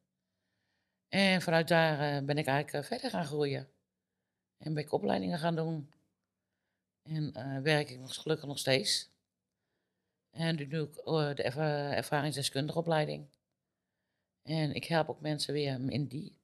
[1.08, 3.68] En vanuit daar eh, ben ik eigenlijk verder gaan groeien.
[4.58, 5.92] En ben ik opleidingen gaan doen.
[7.02, 9.10] En werk ik nog gelukkig nog steeds.
[10.30, 10.94] En nu doe ik
[11.36, 13.28] de erva- ervaringsdeskundige opleiding.
[14.42, 16.36] En ik help ook mensen weer in die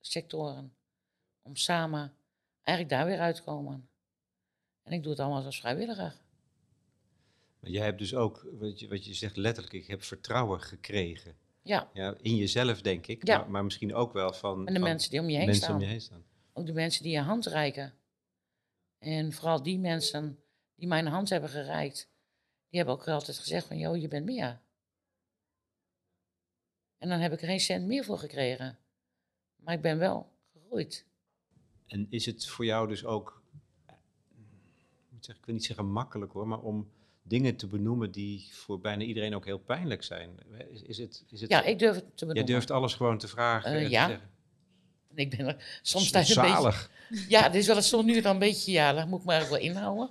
[0.00, 0.76] sectoren.
[1.42, 2.14] Om samen
[2.62, 3.88] eigenlijk daar weer uit te komen.
[4.82, 6.20] En ik doe het allemaal als vrijwilliger.
[7.60, 11.36] Maar jij hebt dus ook, wat je, wat je zegt letterlijk, ik heb vertrouwen gekregen.
[11.62, 13.38] Ja, Ja, in jezelf denk ik, Ja.
[13.38, 15.64] maar, maar misschien ook wel van, en de van mensen die om je heen mensen
[15.64, 15.76] staan.
[15.76, 16.24] om je heen staan.
[16.52, 17.94] Ook de mensen die je hand reiken.
[18.98, 20.38] En vooral die mensen
[20.74, 22.08] die mijn hand hebben gereikt,
[22.68, 24.60] die hebben ook altijd gezegd van, joh, je bent meer.
[26.98, 28.78] En dan heb ik er geen cent meer voor gekregen.
[29.56, 31.06] Maar ik ben wel gegroeid.
[31.92, 33.42] En is het voor jou dus ook,
[33.86, 33.94] eh,
[35.04, 36.90] ik moet zeggen, ik wil niet zeggen makkelijk hoor, maar om
[37.22, 40.38] dingen te benoemen die voor bijna iedereen ook heel pijnlijk zijn.
[40.70, 42.46] Is, is het, is het Ja, ik durf het te benoemen.
[42.46, 44.06] durft alles gewoon te vragen en te ja.
[44.08, 44.30] zeggen.
[45.08, 46.88] En ik ben er soms tijd een beetje...
[47.28, 49.40] Ja, dit is wel eens zo nu dan een beetje, ja, daar moet ik me
[49.40, 50.10] ook wel inhouden.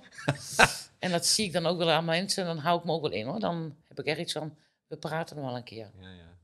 [0.98, 3.12] en dat zie ik dan ook wel aan mensen, dan hou ik me ook wel
[3.12, 3.40] in hoor.
[3.40, 4.56] Dan heb ik echt iets van,
[4.86, 5.90] we praten er wel een keer.
[6.00, 6.36] Ja, ja.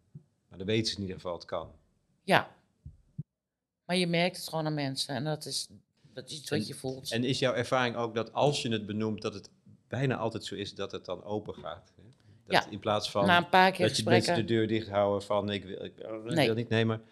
[0.49, 1.73] Maar dan weten ze in ieder geval, het kan.
[2.25, 2.57] Ja.
[3.89, 5.69] Maar je merkt het gewoon aan mensen en dat is,
[6.13, 7.11] dat is iets wat je voelt.
[7.13, 9.51] En is jouw ervaring ook dat als je het benoemt, dat het
[9.89, 11.93] bijna altijd zo is dat het dan open gaat?
[11.97, 12.03] Hè?
[12.47, 12.71] Dat Ja.
[12.71, 15.51] In plaats van Na een paar keer dat je mensen de deur dicht houden van
[15.51, 16.47] ik wil, ik, wil- ik Nee.
[16.47, 17.03] wil niet nemen.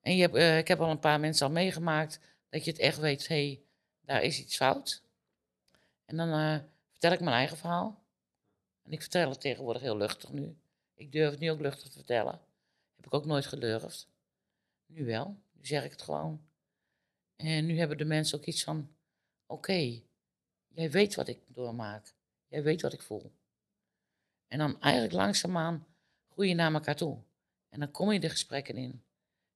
[0.00, 2.20] En je hebt, eh, ik heb al een paar mensen al meegemaakt
[2.50, 3.60] dat je het echt weet, hé, hey,
[4.04, 5.02] daar is iets fout.
[6.04, 6.58] En dan eh,
[6.90, 8.02] vertel ik mijn eigen verhaal.
[8.84, 10.56] En ik vertel het tegenwoordig heel luchtig nu.
[10.94, 12.40] Ik durf het nu ook luchtig te vertellen.
[12.96, 14.08] Heb ik ook nooit gedurfd.
[14.86, 15.36] Nu wel.
[15.60, 16.48] Nu zeg ik het gewoon.
[17.36, 18.94] En nu hebben de mensen ook iets van,
[19.46, 20.02] oké,
[20.68, 22.14] jij weet wat ik doormaak.
[22.46, 23.32] Jij weet wat ik voel.
[24.48, 25.86] En dan eigenlijk langzaamaan
[26.30, 27.18] groei je naar elkaar toe.
[27.68, 29.04] En dan kom je de gesprekken in.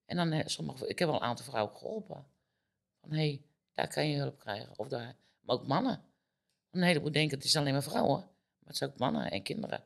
[0.04, 2.26] En dan, sommige, ik heb al een aantal vrouwen geholpen.
[3.00, 3.42] Van, hé, hey,
[3.72, 4.78] daar kan je hulp krijgen.
[4.78, 6.04] Of daar, maar ook mannen.
[6.70, 8.20] Een heleboel denken, het is alleen maar vrouwen.
[8.20, 9.84] Maar het zijn ook mannen en kinderen.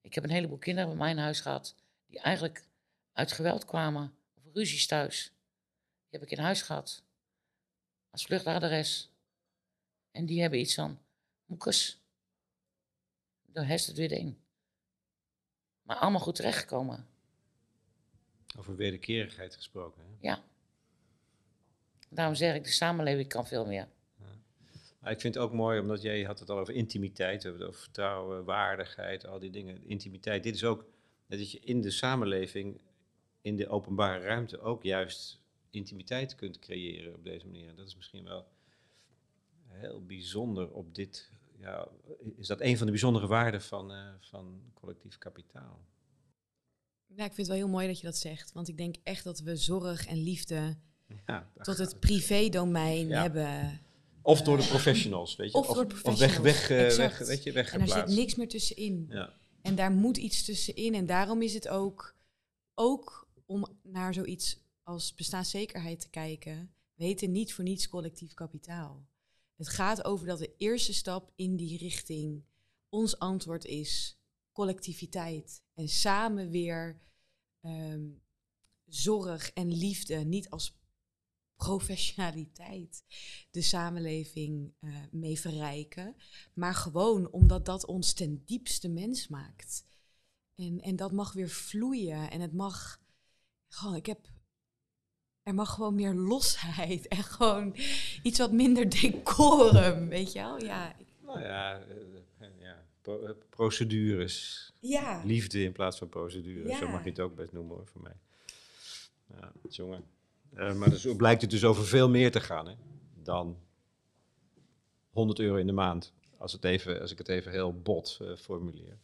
[0.00, 1.74] Ik heb een heleboel kinderen bij mijn huis gehad...
[2.06, 2.64] die eigenlijk
[3.12, 4.17] uit geweld kwamen.
[4.52, 5.32] Ruzies thuis.
[6.08, 7.02] Die heb ik in huis gehad.
[8.10, 9.10] Als vluchtadres.
[10.10, 10.98] En die hebben iets van...
[11.46, 12.00] Moekes.
[13.42, 14.38] Daar heeft het weer in.
[15.82, 17.06] Maar allemaal goed terechtgekomen.
[18.58, 20.02] Over wederkerigheid gesproken.
[20.02, 20.28] Hè?
[20.28, 20.42] Ja.
[22.08, 23.88] Daarom zeg ik, de samenleving kan veel meer.
[24.98, 27.60] Maar ik vind het ook mooi, omdat jij had het al over intimiteit, we hebben
[27.60, 29.86] het over vertrouwen, waardigheid, al die dingen.
[29.86, 30.84] Intimiteit, dit is ook
[31.26, 32.80] dat je in de samenleving,
[33.40, 37.74] in de openbare ruimte ook juist intimiteit kunt creëren op deze manier.
[37.74, 38.46] Dat is misschien wel
[39.68, 41.88] heel bijzonder op dit, ja,
[42.36, 45.86] is dat een van de bijzondere waarden van, eh, van collectief kapitaal?
[47.06, 48.52] Ja, ik vind het wel heel mooi dat je dat zegt.
[48.52, 50.76] Want ik denk echt dat we zorg en liefde
[51.26, 53.22] Ja, tot het privé-domein Ja.
[53.22, 53.80] hebben.
[54.22, 55.58] Of door de professionals, weet je?
[55.58, 58.48] Of door de Of weg, weg, eh, weg, weet je, En daar zit niks meer
[58.48, 59.06] tussenin.
[59.10, 59.32] Ja.
[59.62, 60.94] En daar moet iets tussenin.
[60.94, 62.14] En daarom is het ook,
[62.74, 69.06] ook om naar zoiets als bestaanszekerheid te kijken, weten niet voor niets collectief kapitaal.
[69.56, 72.44] Het gaat over dat de eerste stap in die richting
[72.88, 74.20] ons antwoord is
[74.52, 75.62] collectiviteit.
[75.74, 77.00] En samen weer
[77.60, 78.06] ehm,
[78.86, 80.78] zorg en liefde, niet als
[81.56, 83.04] professionaliteit,
[83.50, 86.16] de samenleving eh, mee verrijken.
[86.54, 89.84] Maar gewoon omdat dat ons ten diepste mens maakt.
[90.54, 92.30] En, en dat mag weer vloeien.
[92.30, 93.06] En het mag.
[93.68, 94.18] Gewoon, ik heb.
[95.42, 97.08] Er mag gewoon meer losheid.
[97.08, 97.76] En gewoon
[98.22, 100.08] iets wat minder decorum.
[100.08, 100.64] Weet je wel?
[100.64, 100.96] Ja.
[101.22, 101.80] Nou ja,
[102.38, 104.72] eh, ja eh, procedures.
[104.80, 105.22] Ja.
[105.24, 106.74] Liefde in plaats van procedure.
[106.74, 106.90] Zo Ja.
[106.90, 108.16] mag je het ook best noemen hoor, voor mij.
[109.40, 110.04] Ja, jongen.
[110.54, 112.74] Eh, maar dus, blijkt het dus over veel meer te gaan hè,
[113.22, 113.58] dan
[115.10, 116.12] 100 euro in de maand.
[116.36, 118.98] Als, het even, als ik het even heel bot eh, formuleer.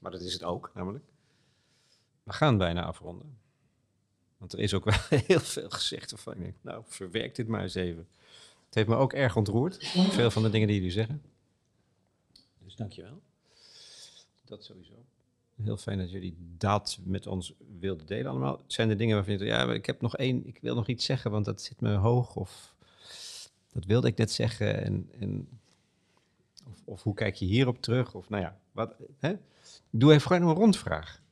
[0.00, 1.04] Maar dat is het ook, namelijk.
[2.22, 3.38] We gaan bijna afronden.
[4.38, 7.62] Want er is ook wel heel veel gezegd waarvan ik denk, nou, verwerk dit maar
[7.62, 8.08] eens even.
[8.66, 11.22] Het heeft me ook erg ontroerd, veel van de dingen die jullie zeggen.
[12.64, 13.20] Dus dankjewel.
[14.44, 15.04] Dat sowieso.
[15.62, 18.60] Heel fijn dat jullie dat met ons wilden delen allemaal.
[18.66, 21.04] Zijn er dingen waarvan je denkt, ja, ik heb nog één, ik wil nog iets
[21.04, 22.36] zeggen, want dat zit me hoog.
[22.36, 22.74] Of
[23.72, 24.84] dat wilde ik net zeggen.
[24.84, 25.48] En, en,
[26.66, 28.14] of, of hoe kijk je hierop terug?
[28.14, 29.30] Of nou ja, wat, hè?
[29.30, 31.22] Ik doe even gewoon een rondvraag.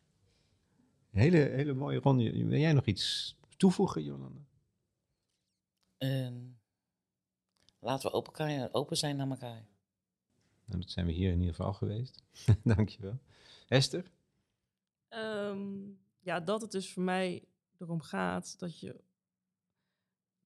[1.17, 2.45] Een hele, hele mooie ronde.
[2.47, 4.41] Wil jij nog iets toevoegen, Jolanda?
[5.97, 6.59] En
[7.79, 9.67] laten we open, kan- open zijn naar elkaar.
[10.64, 12.23] Nou, dat zijn we hier in ieder geval geweest.
[12.64, 13.19] Dankjewel.
[13.69, 14.11] Esther?
[15.09, 15.91] Ehm,
[16.21, 17.45] ja, dat het dus voor mij
[17.79, 19.01] erom gaat dat, je,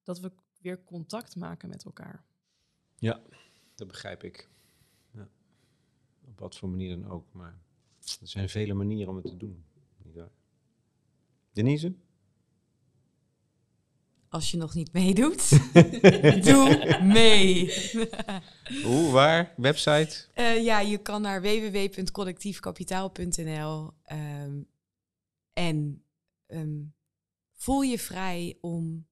[0.02, 2.24] dat we weer contact maken met elkaar.
[2.98, 3.22] Ja,
[3.74, 4.48] dat begrijp ik.
[5.10, 5.28] Ja.
[6.24, 7.32] Op wat voor manier dan ook.
[7.32, 7.58] Maar
[8.20, 9.64] er zijn vele manieren om het te doen.
[11.52, 11.94] Denise?
[14.28, 15.50] Als je nog niet meedoet,
[16.46, 17.72] doe mee.
[18.84, 19.54] Hoe, waar?
[19.56, 20.26] Website?
[20.34, 24.62] Eh, ja, je kan naar www.collectiefkapitaal.nl ehm,
[25.52, 26.04] en
[26.46, 26.82] ehm,
[27.54, 29.08] voel je vrij om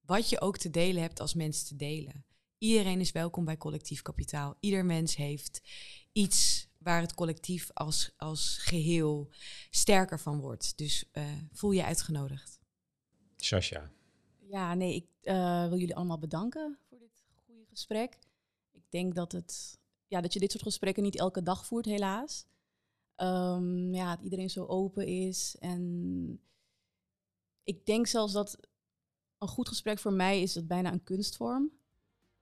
[0.00, 2.24] wat je ook te delen hebt als mens te delen.
[2.58, 4.56] Iedereen is welkom bij Collectief Kapitaal.
[4.60, 5.62] Ieder mens heeft
[6.12, 9.30] iets waar het collectief als, als geheel
[9.70, 10.78] sterker van wordt.
[10.78, 12.60] Dus eh, voel je uitgenodigd.
[13.36, 13.90] Sasha.
[14.38, 18.18] Ja, nee, ik eh, wil jullie allemaal bedanken voor dit goede gesprek.
[18.72, 22.46] Ik denk dat, het, ja, dat je dit soort gesprekken niet elke dag voert, helaas.
[23.14, 25.56] Ehm, ja, dat iedereen zo open is.
[25.58, 26.40] En
[27.62, 28.58] ik denk zelfs dat
[29.38, 31.72] een goed gesprek voor mij is het bijna een kunstvorm.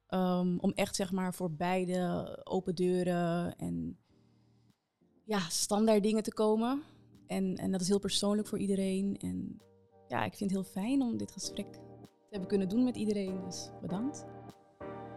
[0.07, 3.99] Ehm, om echt zeg maar voor beide open deuren en
[5.31, 6.83] ja, standaard dingen te komen.
[7.27, 9.17] En, en dat is heel persoonlijk voor iedereen.
[9.21, 9.61] En
[10.09, 11.81] ja, ik vind het heel fijn om dit gesprek te
[12.31, 13.41] hebben kunnen doen met iedereen.
[13.45, 14.25] Dus bedankt.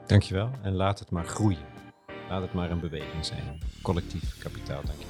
[0.07, 0.49] Dankjewel.
[0.61, 1.65] En laat het maar groeien.
[2.29, 3.59] Laat het maar een beweging zijn.
[3.81, 5.05] Collectief kapitaal, dank je.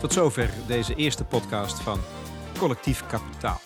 [0.00, 2.00] Tot zover deze eerste podcast van
[2.58, 3.60] Collectief Kapitaal.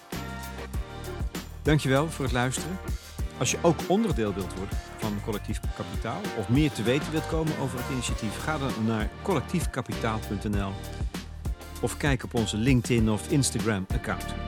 [1.67, 2.79] Dankjewel voor het luisteren.
[3.39, 7.59] Als je ook onderdeel wilt worden van Collectief Kapitaal of meer te weten wilt komen
[7.59, 10.73] over het initiatief, ga dan naar collectiefkapitaal.nl
[11.83, 14.46] of kijk op onze LinkedIn of Instagram account.